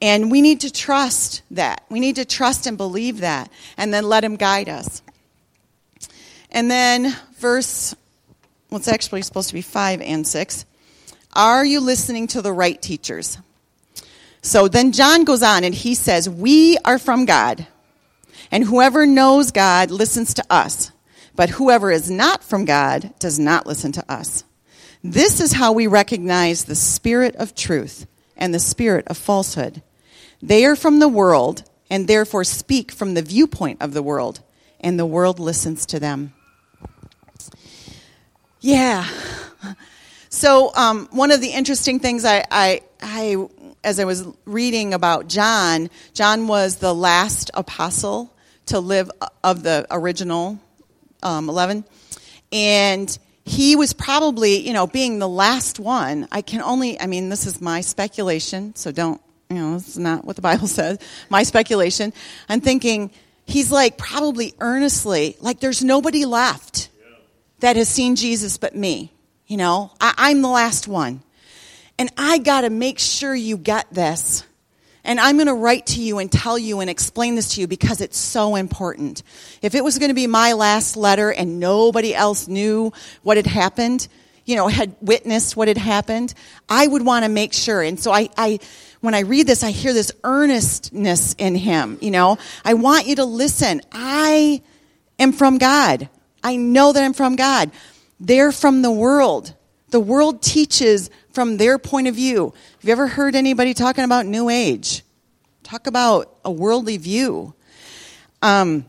And 0.00 0.30
we 0.30 0.42
need 0.42 0.60
to 0.60 0.70
trust 0.70 1.42
that. 1.52 1.84
We 1.88 2.00
need 2.00 2.16
to 2.16 2.24
trust 2.24 2.66
and 2.66 2.76
believe 2.76 3.20
that, 3.20 3.50
and 3.76 3.92
then 3.92 4.04
let 4.04 4.24
him 4.24 4.36
guide 4.36 4.68
us. 4.68 5.02
And 6.50 6.70
then, 6.70 7.16
verse, 7.38 7.94
well, 8.68 8.78
it's 8.78 8.88
actually 8.88 9.22
supposed 9.22 9.48
to 9.48 9.54
be 9.54 9.62
5 9.62 10.00
and 10.02 10.26
6. 10.26 10.64
Are 11.34 11.64
you 11.64 11.80
listening 11.80 12.26
to 12.28 12.42
the 12.42 12.52
right 12.52 12.80
teachers? 12.80 13.38
So 14.42 14.68
then 14.68 14.92
John 14.92 15.24
goes 15.24 15.42
on 15.42 15.64
and 15.64 15.74
he 15.74 15.94
says, 15.94 16.28
We 16.28 16.76
are 16.84 16.98
from 16.98 17.24
God. 17.24 17.66
And 18.50 18.64
whoever 18.64 19.06
knows 19.06 19.50
God 19.50 19.90
listens 19.90 20.34
to 20.34 20.44
us, 20.50 20.91
but 21.34 21.50
whoever 21.50 21.90
is 21.90 22.10
not 22.10 22.44
from 22.44 22.64
God 22.64 23.12
does 23.18 23.38
not 23.38 23.66
listen 23.66 23.92
to 23.92 24.12
us. 24.12 24.44
This 25.02 25.40
is 25.40 25.52
how 25.52 25.72
we 25.72 25.86
recognize 25.86 26.64
the 26.64 26.74
spirit 26.74 27.34
of 27.36 27.54
truth 27.54 28.06
and 28.36 28.54
the 28.54 28.60
spirit 28.60 29.06
of 29.08 29.16
falsehood. 29.16 29.82
They 30.40 30.64
are 30.64 30.76
from 30.76 30.98
the 30.98 31.08
world 31.08 31.64
and 31.90 32.08
therefore 32.08 32.44
speak 32.44 32.90
from 32.90 33.14
the 33.14 33.22
viewpoint 33.22 33.82
of 33.82 33.92
the 33.92 34.02
world, 34.02 34.40
and 34.80 34.98
the 34.98 35.04
world 35.04 35.38
listens 35.38 35.84
to 35.86 36.00
them. 36.00 36.32
Yeah. 38.60 39.06
So, 40.30 40.74
um, 40.74 41.08
one 41.10 41.30
of 41.30 41.42
the 41.42 41.50
interesting 41.50 42.00
things 42.00 42.24
I, 42.24 42.46
I, 42.50 42.80
I, 43.02 43.46
as 43.84 44.00
I 44.00 44.04
was 44.04 44.26
reading 44.46 44.94
about 44.94 45.28
John, 45.28 45.90
John 46.14 46.46
was 46.46 46.76
the 46.76 46.94
last 46.94 47.50
apostle 47.52 48.34
to 48.66 48.80
live 48.80 49.10
of 49.44 49.62
the 49.62 49.86
original 49.90 50.58
um, 51.22 51.48
11. 51.48 51.84
And 52.52 53.18
he 53.44 53.76
was 53.76 53.92
probably, 53.92 54.66
you 54.66 54.72
know, 54.72 54.86
being 54.86 55.18
the 55.18 55.28
last 55.28 55.80
one. 55.80 56.28
I 56.30 56.42
can 56.42 56.60
only, 56.60 57.00
I 57.00 57.06
mean, 57.06 57.28
this 57.28 57.46
is 57.46 57.60
my 57.60 57.80
speculation, 57.80 58.74
so 58.76 58.92
don't, 58.92 59.20
you 59.50 59.56
know, 59.56 59.74
this 59.74 59.88
is 59.88 59.98
not 59.98 60.24
what 60.24 60.36
the 60.36 60.42
Bible 60.50 60.68
says. 60.68 60.98
My 61.28 61.42
speculation. 61.42 62.12
I'm 62.48 62.60
thinking 62.60 63.10
he's 63.46 63.72
like 63.72 63.98
probably 63.98 64.54
earnestly, 64.60 65.36
like 65.40 65.60
there's 65.60 65.82
nobody 65.82 66.24
left 66.24 66.88
that 67.60 67.76
has 67.76 67.88
seen 67.88 68.16
Jesus 68.16 68.58
but 68.58 68.74
me. 68.74 69.12
You 69.46 69.56
know, 69.56 69.92
I, 70.00 70.14
I'm 70.16 70.42
the 70.42 70.48
last 70.48 70.88
one. 70.88 71.22
And 71.98 72.10
I 72.16 72.38
got 72.38 72.62
to 72.62 72.70
make 72.70 72.98
sure 72.98 73.34
you 73.34 73.56
get 73.56 73.92
this 73.92 74.44
and 75.04 75.18
I'm 75.18 75.36
going 75.36 75.48
to 75.48 75.54
write 75.54 75.86
to 75.86 76.00
you 76.00 76.18
and 76.18 76.30
tell 76.30 76.58
you 76.58 76.80
and 76.80 76.88
explain 76.88 77.34
this 77.34 77.54
to 77.54 77.60
you 77.60 77.66
because 77.66 78.00
it's 78.00 78.18
so 78.18 78.54
important. 78.54 79.22
If 79.60 79.74
it 79.74 79.82
was 79.82 79.98
going 79.98 80.10
to 80.10 80.14
be 80.14 80.26
my 80.26 80.52
last 80.52 80.96
letter 80.96 81.32
and 81.32 81.58
nobody 81.58 82.14
else 82.14 82.46
knew 82.46 82.92
what 83.22 83.36
had 83.36 83.46
happened, 83.46 84.06
you 84.44 84.56
know, 84.56 84.68
had 84.68 84.94
witnessed 85.00 85.56
what 85.56 85.68
had 85.68 85.78
happened, 85.78 86.34
I 86.68 86.86
would 86.86 87.04
want 87.04 87.24
to 87.24 87.28
make 87.28 87.52
sure. 87.52 87.82
And 87.82 87.98
so 87.98 88.12
I, 88.12 88.28
I, 88.36 88.60
when 89.00 89.14
I 89.14 89.20
read 89.20 89.46
this, 89.46 89.64
I 89.64 89.70
hear 89.70 89.92
this 89.92 90.12
earnestness 90.22 91.34
in 91.34 91.56
him. 91.56 91.98
You 92.00 92.12
know, 92.12 92.38
I 92.64 92.74
want 92.74 93.06
you 93.06 93.16
to 93.16 93.24
listen. 93.24 93.80
I 93.90 94.62
am 95.18 95.32
from 95.32 95.58
God. 95.58 96.08
I 96.44 96.56
know 96.56 96.92
that 96.92 97.02
I'm 97.02 97.12
from 97.12 97.36
God. 97.36 97.72
They're 98.20 98.52
from 98.52 98.82
the 98.82 98.90
world. 98.90 99.54
The 99.90 100.00
world 100.00 100.42
teaches 100.42 101.10
from 101.32 101.56
their 101.56 101.78
point 101.78 102.08
of 102.08 102.14
view. 102.14 102.52
Have 102.78 102.84
you 102.84 102.92
ever 102.92 103.06
heard 103.06 103.34
anybody 103.34 103.74
talking 103.74 104.04
about 104.04 104.26
New 104.26 104.48
Age? 104.48 105.02
Talk 105.62 105.86
about 105.86 106.34
a 106.44 106.50
worldly 106.50 106.96
view. 106.96 107.54
Um, 108.42 108.84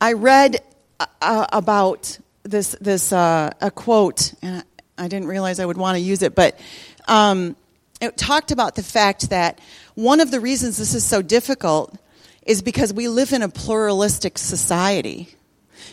I 0.00 0.14
read 0.14 0.58
uh, 0.98 1.06
uh, 1.20 1.46
about 1.52 2.18
this 2.42 2.76
this 2.80 3.12
uh, 3.12 3.50
a 3.60 3.70
quote, 3.70 4.34
and 4.42 4.64
I, 4.98 5.08
didn't 5.08 5.28
realize 5.28 5.60
I 5.60 5.66
would 5.66 5.76
want 5.76 5.96
to 5.96 6.00
use 6.00 6.22
it, 6.22 6.34
but 6.34 6.58
um, 7.06 7.56
it 8.00 8.16
talked 8.16 8.50
about 8.50 8.74
the 8.74 8.82
fact 8.82 9.30
that 9.30 9.60
one 9.94 10.20
of 10.20 10.30
the 10.30 10.40
reasons 10.40 10.76
this 10.76 10.94
is 10.94 11.04
so 11.04 11.22
difficult 11.22 11.96
is 12.44 12.62
because 12.62 12.92
we 12.92 13.08
live 13.08 13.32
in 13.32 13.42
a 13.42 13.48
pluralistic 13.48 14.38
society. 14.38 15.28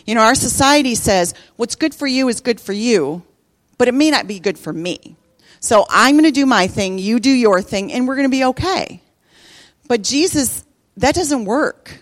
You 0.06 0.16
know, 0.16 0.22
our 0.22 0.34
society 0.34 0.96
says 0.96 1.34
what's 1.56 1.76
good 1.76 1.94
for 1.94 2.06
you 2.06 2.28
is 2.28 2.40
good 2.40 2.60
for 2.60 2.72
you, 2.72 3.22
but 3.78 3.86
it 3.86 3.94
may 3.94 4.10
not 4.10 4.26
be 4.26 4.40
good 4.40 4.58
for 4.58 4.72
me. 4.72 5.16
So 5.60 5.86
I'm 5.88 6.14
going 6.14 6.24
to 6.24 6.30
do 6.30 6.46
my 6.46 6.66
thing, 6.66 6.98
you 6.98 7.20
do 7.20 7.30
your 7.30 7.60
thing, 7.60 7.92
and 7.92 8.08
we're 8.08 8.16
going 8.16 8.28
to 8.28 8.30
be 8.30 8.44
okay. 8.44 9.02
But 9.86 10.02
Jesus, 10.02 10.64
that 10.96 11.14
doesn't 11.14 11.44
work. 11.44 11.98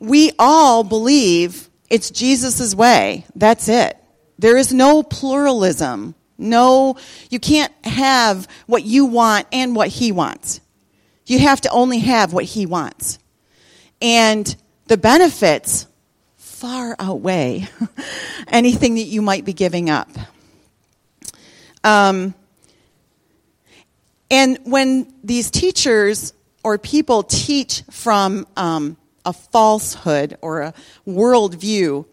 We 0.00 0.32
all 0.38 0.82
believe 0.82 1.70
it's 1.88 2.10
Jesus' 2.10 2.74
way. 2.74 3.24
That's 3.36 3.68
it. 3.68 3.96
There 4.38 4.56
is 4.56 4.72
no 4.72 5.04
pluralism. 5.04 6.16
No, 6.36 6.96
you 7.30 7.38
can't 7.38 7.72
have 7.84 8.48
what 8.66 8.84
you 8.84 9.04
want 9.04 9.46
and 9.52 9.76
what 9.76 9.88
he 9.88 10.10
wants. 10.10 10.60
You 11.26 11.38
have 11.38 11.60
to 11.60 11.70
only 11.70 12.00
have 12.00 12.32
what 12.32 12.44
he 12.44 12.66
wants. 12.66 13.20
And 14.00 14.54
the 14.86 14.96
benefits 14.96 15.86
far 16.36 16.96
outweigh 16.98 17.68
anything 18.48 18.96
that 18.96 19.02
you 19.02 19.22
might 19.22 19.44
be 19.44 19.52
giving 19.52 19.88
up. 19.88 20.08
Um, 21.84 22.34
and 24.32 24.58
when 24.64 25.12
these 25.22 25.50
teachers 25.50 26.32
or 26.64 26.78
people 26.78 27.22
teach 27.22 27.82
from 27.90 28.46
um, 28.56 28.96
a 29.26 29.34
falsehood 29.34 30.38
or 30.40 30.62
a 30.62 30.74
worldview, 31.06 32.06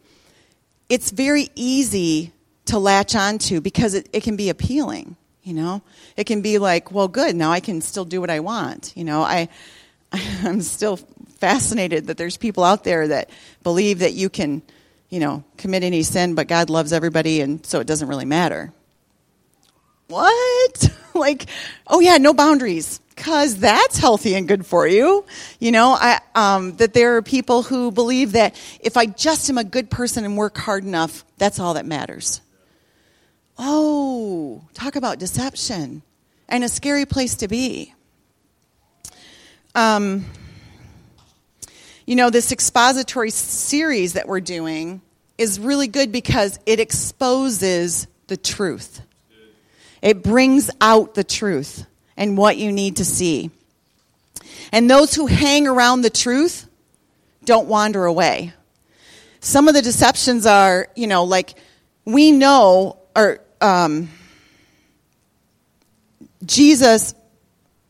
it's 0.89 1.11
very 1.11 1.49
easy 1.55 2.33
to 2.65 2.77
latch 2.77 3.15
onto 3.15 3.61
because 3.61 3.93
it, 3.93 4.09
it 4.11 4.23
can 4.23 4.35
be 4.35 4.49
appealing. 4.49 5.15
You 5.43 5.53
know, 5.53 5.81
it 6.17 6.25
can 6.25 6.41
be 6.41 6.57
like, 6.57 6.91
well, 6.91 7.07
good. 7.07 7.37
Now 7.37 7.51
I 7.51 7.61
can 7.61 7.79
still 7.79 8.05
do 8.05 8.19
what 8.19 8.29
I 8.29 8.41
want. 8.41 8.91
You 8.97 9.05
know, 9.05 9.21
I 9.21 9.47
I'm 10.11 10.61
still 10.61 10.97
fascinated 11.37 12.07
that 12.07 12.17
there's 12.17 12.35
people 12.35 12.65
out 12.65 12.83
there 12.83 13.07
that 13.07 13.29
believe 13.63 13.99
that 13.99 14.11
you 14.11 14.29
can, 14.29 14.61
you 15.09 15.21
know, 15.21 15.45
commit 15.55 15.83
any 15.83 16.03
sin, 16.03 16.35
but 16.35 16.49
God 16.49 16.69
loves 16.69 16.91
everybody, 16.91 17.39
and 17.39 17.65
so 17.65 17.79
it 17.79 17.87
doesn't 17.87 18.09
really 18.09 18.25
matter. 18.25 18.73
What? 20.09 20.89
like, 21.13 21.45
oh 21.87 21.99
yeah, 21.99 22.17
no 22.17 22.33
boundaries, 22.33 22.99
because 23.15 23.57
that's 23.57 23.97
healthy 23.97 24.33
and 24.33 24.47
good 24.47 24.65
for 24.65 24.87
you. 24.87 25.23
You 25.59 25.71
know, 25.71 25.91
I, 25.91 26.19
um, 26.33 26.75
that 26.77 26.93
there 26.93 27.15
are 27.17 27.21
people 27.21 27.61
who 27.61 27.91
believe 27.91 28.31
that 28.31 28.59
if 28.79 28.97
I 28.97 29.05
just 29.05 29.49
am 29.49 29.59
a 29.59 29.63
good 29.63 29.89
person 29.91 30.25
and 30.25 30.35
work 30.35 30.57
hard 30.57 30.83
enough, 30.83 31.23
that's 31.37 31.59
all 31.59 31.75
that 31.75 31.85
matters. 31.85 32.41
Oh, 33.57 34.63
talk 34.73 34.95
about 34.95 35.19
deception 35.19 36.01
and 36.47 36.63
a 36.63 36.69
scary 36.69 37.05
place 37.05 37.35
to 37.35 37.47
be. 37.47 37.93
Um, 39.75 40.25
you 42.07 42.15
know, 42.15 42.31
this 42.31 42.51
expository 42.51 43.29
series 43.29 44.13
that 44.13 44.27
we're 44.27 44.39
doing 44.39 45.01
is 45.37 45.59
really 45.59 45.87
good 45.87 46.11
because 46.11 46.59
it 46.65 46.79
exposes 46.79 48.07
the 48.27 48.37
truth. 48.37 49.01
It 50.01 50.23
brings 50.23 50.69
out 50.79 51.13
the 51.13 51.23
truth 51.23 51.85
and 52.15 52.37
what 52.37 52.57
you 52.57 52.71
need 52.71 52.97
to 52.97 53.05
see. 53.05 53.51
And 54.71 54.89
those 54.89 55.13
who 55.13 55.25
hang 55.25 55.67
around 55.67 56.01
the 56.01 56.09
truth 56.09 56.67
don't 57.45 57.67
wander 57.67 58.05
away. 58.05 58.53
Some 59.39 59.67
of 59.67 59.73
the 59.73 59.81
deceptions 59.81 60.45
are, 60.45 60.87
you 60.95 61.07
know, 61.07 61.23
like 61.23 61.55
we 62.05 62.31
know, 62.31 62.97
or 63.15 63.39
um, 63.61 64.09
Jesus, 66.45 67.15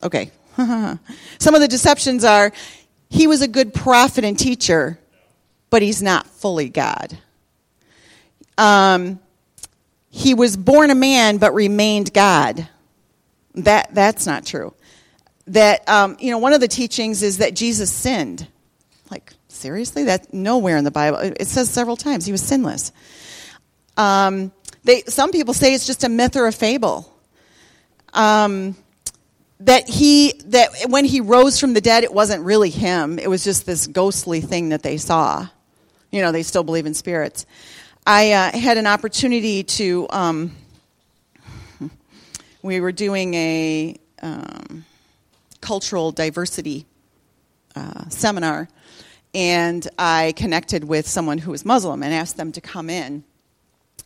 okay. 0.04 0.32
Some 0.58 1.56
of 1.56 1.62
the 1.62 1.68
deceptions 1.68 2.24
are 2.24 2.52
he 3.10 3.28
was 3.28 3.42
a 3.42 3.48
good 3.48 3.74
prophet 3.74 4.24
and 4.24 4.38
teacher, 4.38 5.00
but 5.70 5.82
he's 5.82 6.02
not 6.02 6.28
fully 6.28 6.70
God. 6.70 7.18
Um, 8.58 9.20
he 10.10 10.34
was 10.34 10.58
born 10.58 10.90
a 10.90 10.96
man 10.96 11.38
but 11.38 11.54
remained 11.54 12.14
God. 12.14 12.68
That 13.56 13.94
that's 13.94 14.26
not 14.26 14.46
true. 14.46 14.74
That 15.48 15.88
um, 15.90 16.18
you 16.20 16.32
know, 16.32 16.38
one 16.38 16.54
of 16.54 16.62
the 16.62 16.68
teachings 16.68 17.24
is 17.24 17.40
that 17.40 17.56
Jesus 17.56 17.92
sinned. 17.92 18.48
Like 19.10 19.34
seriously, 19.48 20.06
that 20.06 20.34
nowhere 20.34 20.78
in 20.78 20.84
the 20.84 20.92
Bible. 20.92 21.20
It 21.20 21.48
says 21.48 21.70
several 21.70 21.98
times 21.98 22.26
he 22.26 22.32
was 22.32 22.42
sinless. 22.42 22.92
Um, 23.98 24.52
they 24.84 25.02
some 25.04 25.32
people 25.32 25.54
say 25.54 25.74
it's 25.74 25.86
just 25.86 26.04
a 26.04 26.10
myth 26.10 26.36
or 26.36 26.48
a 26.48 26.52
fable. 26.52 27.14
Um, 28.14 28.76
that 29.62 29.90
he 29.90 30.34
that 30.46 30.70
when 30.88 31.06
he 31.06 31.22
rose 31.22 31.60
from 31.60 31.74
the 31.74 31.82
dead 31.82 32.04
it 32.04 32.14
wasn't 32.14 32.44
really 32.44 32.70
him 32.70 33.20
it 33.20 33.30
was 33.30 33.44
just 33.44 33.66
this 33.66 33.88
ghostly 33.88 34.40
thing 34.42 34.70
that 34.70 34.84
they 34.84 34.98
saw 34.98 35.46
you 36.12 36.22
know 36.22 36.32
they 36.32 36.44
still 36.44 36.64
believe 36.64 36.86
in 36.86 36.94
spirits 36.94 37.46
i 38.06 38.32
uh, 38.32 38.58
had 38.58 38.78
an 38.78 38.88
opportunity 38.88 39.64
to 39.64 40.08
um, 40.10 40.52
we 42.62 42.80
were 42.80 42.92
doing 42.92 43.34
a 43.34 43.96
um, 44.22 44.86
cultural 45.62 46.12
diversity 46.12 46.86
uh, 47.76 48.08
seminar 48.10 48.68
and 49.34 49.88
i 49.98 50.34
connected 50.36 50.84
with 50.84 51.08
someone 51.08 51.38
who 51.38 51.52
was 51.52 51.66
muslim 51.66 52.04
and 52.04 52.14
asked 52.14 52.38
them 52.38 52.52
to 52.52 52.62
come 52.62 52.90
in 52.90 53.24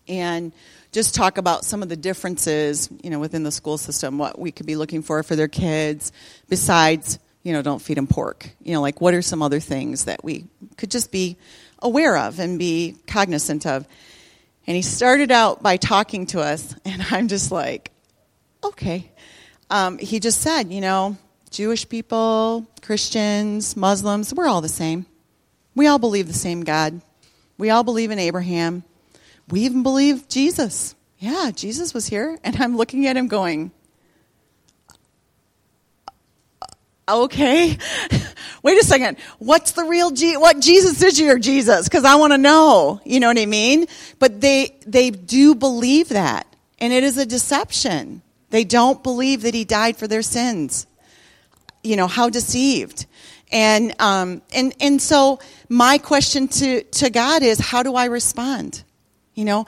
and 0.08 0.52
just 0.94 1.16
talk 1.16 1.38
about 1.38 1.66
some 1.66 1.82
of 1.82 1.90
the 1.90 1.96
differences, 1.96 2.88
you 3.04 3.10
know, 3.10 3.20
within 3.20 3.44
the 3.44 3.52
school 3.52 3.78
system, 3.78 4.18
what 4.20 4.38
we 4.38 4.52
could 4.52 4.68
be 4.68 4.76
looking 4.76 5.02
for 5.02 5.24
for 5.24 5.36
their 5.36 5.48
kids, 5.48 6.12
besides, 6.50 7.20
you 7.42 7.52
know, 7.52 7.64
don't 7.64 7.82
feed 7.82 7.98
them 7.98 8.06
pork. 8.06 8.48
You 8.62 8.74
know, 8.74 8.82
like 8.82 9.02
what 9.02 9.16
are 9.16 9.22
some 9.24 9.42
other 9.42 9.60
things 9.60 10.06
that 10.06 10.24
we 10.24 10.46
could 10.78 10.92
just 10.92 11.12
be 11.12 11.38
aware 11.84 12.18
of 12.18 12.40
and 12.40 12.58
be 12.58 12.96
cognizant 13.08 13.68
of. 13.68 13.88
And 14.66 14.76
he 14.76 14.82
started 14.82 15.32
out 15.32 15.62
by 15.62 15.78
talking 15.78 16.26
to 16.28 16.40
us, 16.42 16.76
and 16.86 17.06
I'm 17.12 17.28
just 17.28 17.52
like, 17.52 17.92
okay. 18.64 19.12
Um, 19.70 19.98
he 19.98 20.20
just 20.20 20.42
said, 20.42 20.72
you 20.72 20.82
know, 20.82 21.18
Jewish 21.52 21.88
people, 21.88 22.66
Christians, 22.82 23.76
Muslims, 23.76 24.34
we're 24.34 24.48
all 24.48 24.62
the 24.62 24.70
same. 24.70 25.06
We 25.76 25.88
all 25.88 26.00
believe 26.00 26.28
the 26.28 26.34
same 26.34 26.64
God. 26.64 27.02
We 27.58 27.70
all 27.70 27.84
believe 27.84 28.12
in 28.12 28.20
Abraham 28.20 28.84
we 29.50 29.62
even 29.62 29.84
believe 29.84 30.28
Jesus. 30.28 30.96
Yeah, 31.20 31.52
Jesus 31.54 31.94
was 31.94 32.08
here. 32.08 32.38
And 32.44 32.56
I'm 32.62 32.78
looking 32.78 33.08
at 33.08 33.18
him 33.18 33.28
going, 33.28 33.72
okay. 37.08 37.78
Wait 38.64 38.80
a 38.80 38.86
second. 38.86 39.18
What's 39.40 39.74
the 39.74 39.84
real 39.84 40.12
Je- 40.12 40.38
what 40.38 40.60
jesus 40.60 41.02
is 41.02 41.20
your 41.20 41.38
jesus 41.38 41.88
because 41.88 42.06
i 42.06 42.16
want 42.16 42.34
to 42.34 42.38
know. 42.38 43.02
You 43.06 43.20
know 43.20 43.28
what 43.28 43.40
i 43.40 43.46
mean? 43.46 43.88
But 44.20 44.42
they 44.42 44.78
they 44.86 45.10
do 45.10 45.56
believe 45.56 46.10
that 46.10 46.48
and 46.80 46.94
it 46.94 47.04
is 47.04 47.18
a 47.18 47.26
deception. 47.26 48.22
They 48.50 48.64
don't 48.64 49.02
believe 49.04 49.42
that 49.44 49.54
he 49.54 49.66
died 49.66 49.98
for 49.98 50.08
their 50.08 50.22
sins. 50.22 50.88
You 51.84 51.96
know 51.96 52.08
how 52.08 52.30
deceived. 52.30 53.06
And 53.52 53.94
um 54.00 54.42
and 54.54 54.74
and 54.80 55.02
so 55.02 55.40
my 55.70 55.98
question 55.98 56.48
to 56.48 56.84
to 56.84 57.10
god 57.10 57.44
is 57.44 57.60
how 57.60 57.84
do 57.84 57.96
i 57.96 58.06
respond? 58.06 58.84
You 59.36 59.46
know, 59.46 59.66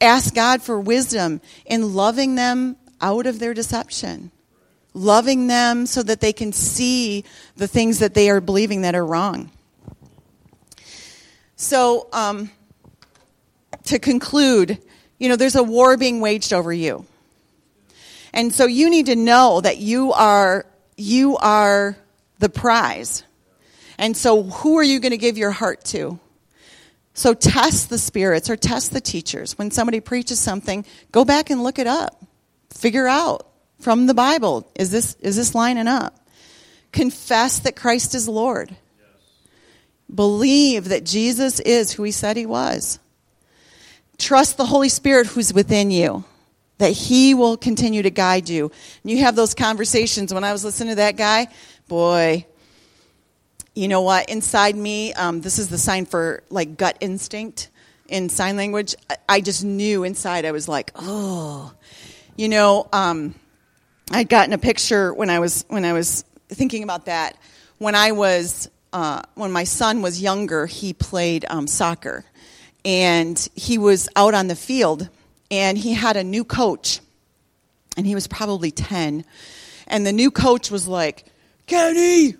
ask 0.00 0.34
God 0.34 0.62
for 0.62 0.78
wisdom 0.78 1.40
in 1.66 1.94
loving 1.94 2.36
them 2.36 2.76
out 3.00 3.26
of 3.26 3.38
their 3.38 3.52
deception, 3.52 4.30
loving 4.98 5.46
them 5.46 5.86
so 5.86 6.02
that 6.02 6.20
they 6.20 6.32
can 6.32 6.52
see 6.52 7.24
the 7.56 7.68
things 7.68 8.00
that 8.00 8.14
they 8.14 8.28
are 8.28 8.40
believing 8.40 8.82
that 8.82 8.94
are 8.94 9.06
wrong. 9.06 9.50
So, 11.56 12.08
um, 12.12 12.50
to 13.84 13.98
conclude, 13.98 14.78
you 15.18 15.28
know, 15.28 15.36
there's 15.36 15.56
a 15.56 15.62
war 15.62 15.96
being 15.96 16.20
waged 16.20 16.52
over 16.52 16.72
you. 16.72 17.06
And 18.32 18.54
so 18.54 18.66
you 18.66 18.90
need 18.90 19.06
to 19.06 19.16
know 19.16 19.60
that 19.60 19.78
you 19.78 20.12
are 20.12 20.66
you 20.96 21.36
are 21.38 21.96
the 22.38 22.48
prize. 22.48 23.24
And 23.96 24.16
so 24.16 24.42
who 24.44 24.78
are 24.78 24.82
you 24.82 25.00
going 25.00 25.10
to 25.10 25.18
give 25.18 25.38
your 25.38 25.50
heart 25.50 25.84
to? 25.86 26.20
So 27.14 27.34
test 27.34 27.90
the 27.90 27.98
spirits 27.98 28.48
or 28.48 28.56
test 28.56 28.92
the 28.92 29.00
teachers. 29.00 29.58
When 29.58 29.70
somebody 29.70 30.00
preaches 30.00 30.38
something, 30.38 30.84
go 31.10 31.24
back 31.24 31.50
and 31.50 31.64
look 31.64 31.78
it 31.78 31.86
up. 31.86 32.22
Figure 32.70 33.08
out 33.08 33.47
from 33.80 34.06
the 34.06 34.14
Bible, 34.14 34.70
is 34.74 34.90
this, 34.90 35.14
is 35.20 35.36
this 35.36 35.54
lining 35.54 35.86
up? 35.86 36.18
Confess 36.92 37.60
that 37.60 37.76
Christ 37.76 38.14
is 38.14 38.28
Lord. 38.28 38.70
Yes. 38.70 39.08
Believe 40.14 40.88
that 40.88 41.04
Jesus 41.04 41.60
is 41.60 41.92
who 41.92 42.02
he 42.02 42.10
said 42.10 42.36
he 42.36 42.46
was. 42.46 42.98
Trust 44.16 44.56
the 44.56 44.66
Holy 44.66 44.88
Spirit 44.88 45.26
who's 45.28 45.52
within 45.52 45.90
you, 45.90 46.24
that 46.78 46.90
he 46.90 47.34
will 47.34 47.56
continue 47.56 48.02
to 48.02 48.10
guide 48.10 48.48
you. 48.48 48.72
And 49.02 49.10
you 49.10 49.18
have 49.18 49.36
those 49.36 49.54
conversations. 49.54 50.34
When 50.34 50.44
I 50.44 50.52
was 50.52 50.64
listening 50.64 50.90
to 50.90 50.96
that 50.96 51.16
guy, 51.16 51.48
boy, 51.86 52.46
you 53.74 53.86
know 53.86 54.02
what? 54.02 54.28
Inside 54.28 54.74
me, 54.74 55.12
um, 55.14 55.40
this 55.40 55.58
is 55.58 55.68
the 55.68 55.78
sign 55.78 56.04
for 56.04 56.42
like 56.50 56.76
gut 56.76 56.96
instinct. 57.00 57.70
in 58.08 58.28
sign 58.28 58.56
language, 58.56 58.94
I 59.28 59.40
just 59.40 59.64
knew 59.64 60.04
inside 60.04 60.44
I 60.44 60.52
was 60.52 60.68
like, 60.68 60.90
oh, 60.94 61.72
you 62.36 62.48
know, 62.48 62.88
um, 62.92 63.34
I'd 64.10 64.28
gotten 64.28 64.54
a 64.54 64.58
picture 64.58 65.12
when 65.12 65.28
I 65.28 65.38
was 65.38 65.64
when 65.68 65.84
I 65.84 65.92
was 65.92 66.24
thinking 66.48 66.82
about 66.82 67.06
that. 67.06 67.36
When 67.76 67.94
I 67.94 68.12
was 68.12 68.70
uh, 68.92 69.22
when 69.34 69.52
my 69.52 69.64
son 69.64 70.00
was 70.00 70.22
younger, 70.22 70.66
he 70.66 70.94
played 70.94 71.44
um, 71.48 71.66
soccer, 71.66 72.24
and 72.84 73.38
he 73.54 73.76
was 73.76 74.08
out 74.16 74.32
on 74.32 74.48
the 74.48 74.56
field, 74.56 75.08
and 75.50 75.76
he 75.76 75.92
had 75.92 76.16
a 76.16 76.24
new 76.24 76.42
coach, 76.42 77.00
and 77.98 78.06
he 78.06 78.14
was 78.14 78.26
probably 78.26 78.70
ten, 78.70 79.24
and 79.86 80.06
the 80.06 80.12
new 80.12 80.30
coach 80.30 80.70
was 80.70 80.88
like, 80.88 81.26
Kenny, 81.66 82.34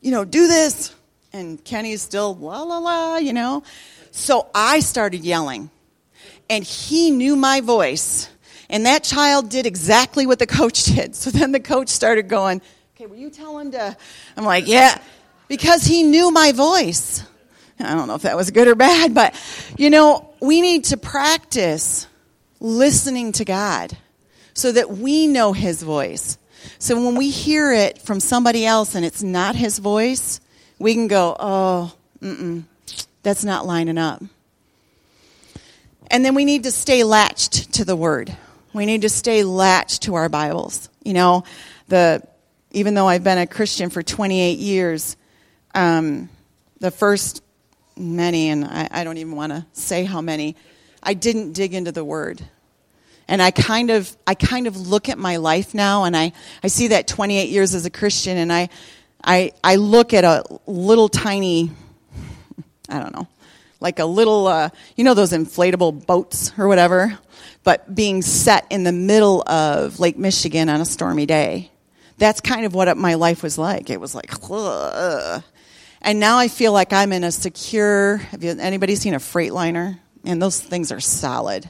you 0.00 0.10
know, 0.10 0.24
do 0.24 0.48
this, 0.48 0.94
and 1.34 1.62
Kenny's 1.62 2.00
still 2.00 2.34
la 2.34 2.62
la 2.62 2.78
la, 2.78 3.16
you 3.18 3.34
know. 3.34 3.62
So 4.10 4.48
I 4.54 4.80
started 4.80 5.22
yelling, 5.22 5.68
and 6.48 6.64
he 6.64 7.10
knew 7.10 7.36
my 7.36 7.60
voice. 7.60 8.30
And 8.70 8.86
that 8.86 9.02
child 9.02 9.50
did 9.50 9.66
exactly 9.66 10.26
what 10.26 10.38
the 10.38 10.46
coach 10.46 10.84
did. 10.84 11.14
So 11.16 11.30
then 11.30 11.52
the 11.52 11.60
coach 11.60 11.88
started 11.88 12.28
going, 12.28 12.62
Okay, 12.94 13.06
will 13.06 13.16
you 13.16 13.30
tell 13.30 13.58
him 13.58 13.72
to? 13.72 13.96
I'm 14.36 14.44
like, 14.44 14.66
Yeah, 14.66 14.98
because 15.48 15.84
he 15.84 16.04
knew 16.04 16.30
my 16.30 16.52
voice. 16.52 17.22
I 17.78 17.94
don't 17.94 18.08
know 18.08 18.14
if 18.14 18.22
that 18.22 18.36
was 18.36 18.50
good 18.50 18.68
or 18.68 18.74
bad, 18.74 19.14
but 19.14 19.34
you 19.76 19.90
know, 19.90 20.30
we 20.40 20.60
need 20.60 20.84
to 20.84 20.96
practice 20.96 22.06
listening 22.60 23.32
to 23.32 23.44
God 23.44 23.96
so 24.54 24.70
that 24.70 24.90
we 24.90 25.26
know 25.26 25.52
his 25.52 25.82
voice. 25.82 26.38
So 26.78 27.02
when 27.02 27.16
we 27.16 27.30
hear 27.30 27.72
it 27.72 28.00
from 28.02 28.20
somebody 28.20 28.66
else 28.66 28.94
and 28.94 29.04
it's 29.04 29.22
not 29.22 29.56
his 29.56 29.78
voice, 29.78 30.40
we 30.78 30.94
can 30.94 31.08
go, 31.08 31.34
oh, 31.40 31.94
mm-mm, 32.20 32.64
that's 33.22 33.44
not 33.44 33.66
lining 33.66 33.98
up. 33.98 34.22
And 36.10 36.24
then 36.24 36.34
we 36.34 36.44
need 36.44 36.64
to 36.64 36.70
stay 36.70 37.02
latched 37.02 37.72
to 37.74 37.84
the 37.84 37.96
word. 37.96 38.36
We 38.72 38.86
need 38.86 39.02
to 39.02 39.08
stay 39.08 39.42
latched 39.42 40.02
to 40.02 40.14
our 40.14 40.28
Bibles. 40.28 40.88
You 41.04 41.12
know, 41.12 41.44
the 41.88 42.22
even 42.70 42.94
though 42.94 43.08
I've 43.08 43.24
been 43.24 43.38
a 43.38 43.46
Christian 43.46 43.90
for 43.90 44.00
28 44.00 44.58
years, 44.58 45.16
um, 45.74 46.28
the 46.78 46.92
first 46.92 47.42
many, 47.96 48.48
and 48.48 48.64
I, 48.64 48.88
I 48.92 49.04
don't 49.04 49.18
even 49.18 49.34
want 49.34 49.50
to 49.50 49.66
say 49.72 50.04
how 50.04 50.20
many, 50.20 50.54
I 51.02 51.14
didn't 51.14 51.52
dig 51.54 51.74
into 51.74 51.90
the 51.90 52.04
word. 52.04 52.42
And 53.26 53.42
I 53.42 53.50
kind 53.50 53.90
of 53.90 54.16
I 54.24 54.34
kind 54.34 54.68
of 54.68 54.76
look 54.76 55.08
at 55.08 55.18
my 55.18 55.36
life 55.36 55.74
now 55.74 56.04
and 56.04 56.16
I, 56.16 56.32
I 56.62 56.68
see 56.68 56.88
that 56.88 57.08
28 57.08 57.48
years 57.48 57.74
as 57.74 57.86
a 57.86 57.90
Christian 57.90 58.36
and 58.36 58.52
I, 58.52 58.68
I 59.22 59.52
I 59.64 59.76
look 59.76 60.14
at 60.14 60.24
a 60.24 60.44
little 60.66 61.08
tiny 61.08 61.70
I 62.88 63.00
don't 63.00 63.14
know, 63.14 63.28
like 63.80 63.98
a 63.98 64.04
little, 64.04 64.46
uh, 64.46 64.70
you 64.96 65.04
know, 65.04 65.14
those 65.14 65.32
inflatable 65.32 66.06
boats 66.06 66.52
or 66.58 66.68
whatever, 66.68 67.18
but 67.64 67.94
being 67.94 68.22
set 68.22 68.66
in 68.70 68.84
the 68.84 68.92
middle 68.92 69.42
of 69.46 70.00
Lake 70.00 70.18
Michigan 70.18 70.68
on 70.68 70.80
a 70.80 70.84
stormy 70.84 71.26
day. 71.26 71.70
That's 72.18 72.40
kind 72.40 72.66
of 72.66 72.74
what 72.74 72.94
my 72.96 73.14
life 73.14 73.42
was 73.42 73.58
like. 73.58 73.90
It 73.90 74.00
was 74.00 74.14
like, 74.14 74.30
Ugh. 74.50 75.42
and 76.02 76.20
now 76.20 76.38
I 76.38 76.48
feel 76.48 76.72
like 76.72 76.92
I'm 76.92 77.12
in 77.12 77.24
a 77.24 77.32
secure. 77.32 78.18
Have 78.18 78.44
you, 78.44 78.56
anybody 78.58 78.94
seen 78.94 79.14
a 79.14 79.18
Freightliner? 79.18 79.98
And 80.24 80.40
those 80.40 80.60
things 80.60 80.92
are 80.92 81.00
solid. 81.00 81.68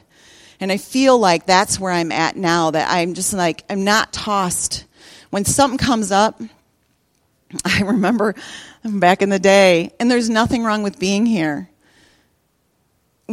And 0.59 0.71
I 0.71 0.77
feel 0.77 1.17
like 1.17 1.45
that's 1.45 1.79
where 1.79 1.91
I'm 1.91 2.11
at 2.11 2.35
now. 2.35 2.71
That 2.71 2.87
I'm 2.89 3.15
just 3.15 3.33
like 3.33 3.63
I'm 3.69 3.83
not 3.83 4.13
tossed. 4.13 4.85
When 5.31 5.43
something 5.43 5.79
comes 5.79 6.11
up, 6.11 6.39
I 7.65 7.81
remember 7.81 8.35
back 8.83 9.21
in 9.21 9.29
the 9.29 9.39
day, 9.39 9.91
and 9.99 10.11
there's 10.11 10.29
nothing 10.29 10.63
wrong 10.63 10.83
with 10.83 10.99
being 10.99 11.25
here. 11.25 11.70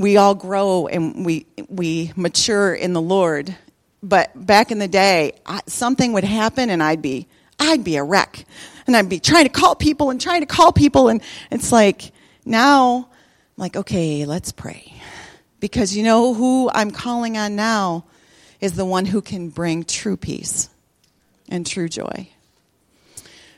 We 0.00 0.16
all 0.16 0.34
grow 0.34 0.86
and 0.86 1.24
we 1.24 1.46
we 1.68 2.12
mature 2.16 2.74
in 2.74 2.92
the 2.92 3.00
Lord. 3.00 3.54
But 4.02 4.30
back 4.34 4.70
in 4.70 4.78
the 4.78 4.88
day, 4.88 5.32
I, 5.44 5.60
something 5.66 6.12
would 6.12 6.24
happen 6.24 6.70
and 6.70 6.82
I'd 6.82 7.02
be 7.02 7.26
I'd 7.58 7.84
be 7.84 7.96
a 7.96 8.04
wreck. 8.04 8.44
And 8.86 8.96
I'd 8.96 9.08
be 9.08 9.20
trying 9.20 9.44
to 9.44 9.50
call 9.50 9.74
people 9.74 10.10
and 10.10 10.20
trying 10.20 10.40
to 10.40 10.46
call 10.46 10.72
people 10.72 11.08
and 11.08 11.20
it's 11.50 11.72
like 11.72 12.12
now 12.44 13.08
I'm 13.10 13.60
like 13.60 13.76
okay, 13.76 14.24
let's 14.24 14.52
pray. 14.52 14.94
Because 15.60 15.96
you 15.96 16.04
know 16.04 16.34
who 16.34 16.70
I'm 16.72 16.90
calling 16.90 17.36
on 17.36 17.56
now 17.56 18.04
is 18.60 18.74
the 18.74 18.84
one 18.84 19.04
who 19.04 19.20
can 19.20 19.48
bring 19.48 19.84
true 19.84 20.16
peace 20.16 20.68
and 21.48 21.66
true 21.66 21.88
joy. 21.88 22.28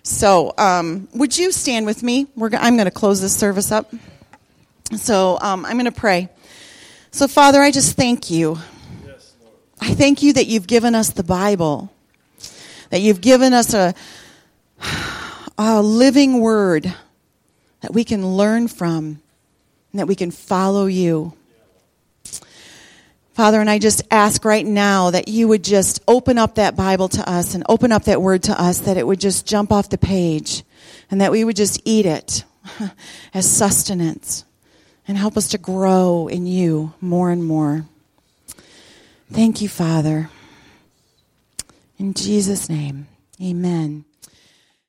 So, 0.02 0.54
um, 0.56 1.08
would 1.14 1.36
you 1.36 1.52
stand 1.52 1.86
with 1.86 2.02
me? 2.02 2.26
We're, 2.34 2.50
I'm 2.54 2.76
going 2.76 2.86
to 2.86 2.90
close 2.90 3.20
this 3.20 3.36
service 3.36 3.70
up. 3.70 3.92
So, 4.96 5.38
um, 5.40 5.64
I'm 5.64 5.74
going 5.74 5.84
to 5.84 5.92
pray. 5.92 6.28
So, 7.12 7.28
Father, 7.28 7.60
I 7.60 7.70
just 7.70 7.96
thank 7.96 8.28
you. 8.28 8.58
Yes, 9.06 9.34
I 9.80 9.94
thank 9.94 10.20
you 10.20 10.32
that 10.32 10.48
you've 10.48 10.66
given 10.66 10.96
us 10.96 11.10
the 11.10 11.22
Bible, 11.22 11.92
that 12.90 13.00
you've 13.00 13.20
given 13.20 13.52
us 13.52 13.72
a, 13.72 13.94
a 15.58 15.80
living 15.80 16.40
word 16.40 16.92
that 17.82 17.94
we 17.94 18.02
can 18.02 18.36
learn 18.36 18.66
from, 18.66 19.20
and 19.92 20.00
that 20.00 20.08
we 20.08 20.16
can 20.16 20.32
follow 20.32 20.86
you. 20.86 21.34
Father, 23.34 23.60
and 23.60 23.70
I 23.70 23.78
just 23.78 24.02
ask 24.10 24.44
right 24.44 24.66
now 24.66 25.10
that 25.10 25.28
you 25.28 25.46
would 25.46 25.62
just 25.62 26.02
open 26.08 26.36
up 26.36 26.56
that 26.56 26.74
Bible 26.74 27.08
to 27.10 27.30
us 27.30 27.54
and 27.54 27.62
open 27.68 27.92
up 27.92 28.04
that 28.04 28.20
word 28.20 28.42
to 28.44 28.60
us, 28.60 28.80
that 28.80 28.96
it 28.96 29.06
would 29.06 29.20
just 29.20 29.46
jump 29.46 29.70
off 29.70 29.88
the 29.88 29.98
page 29.98 30.64
and 31.12 31.20
that 31.20 31.30
we 31.30 31.44
would 31.44 31.56
just 31.56 31.80
eat 31.84 32.06
it 32.06 32.42
as 33.34 33.48
sustenance 33.48 34.44
and 35.10 35.18
help 35.18 35.36
us 35.36 35.48
to 35.48 35.58
grow 35.58 36.28
in 36.28 36.46
you 36.46 36.94
more 37.00 37.32
and 37.32 37.44
more. 37.44 37.84
Thank 39.32 39.60
you, 39.60 39.68
Father. 39.68 40.30
In 41.98 42.14
Jesus' 42.14 42.68
name, 42.68 43.08
amen. 43.42 44.04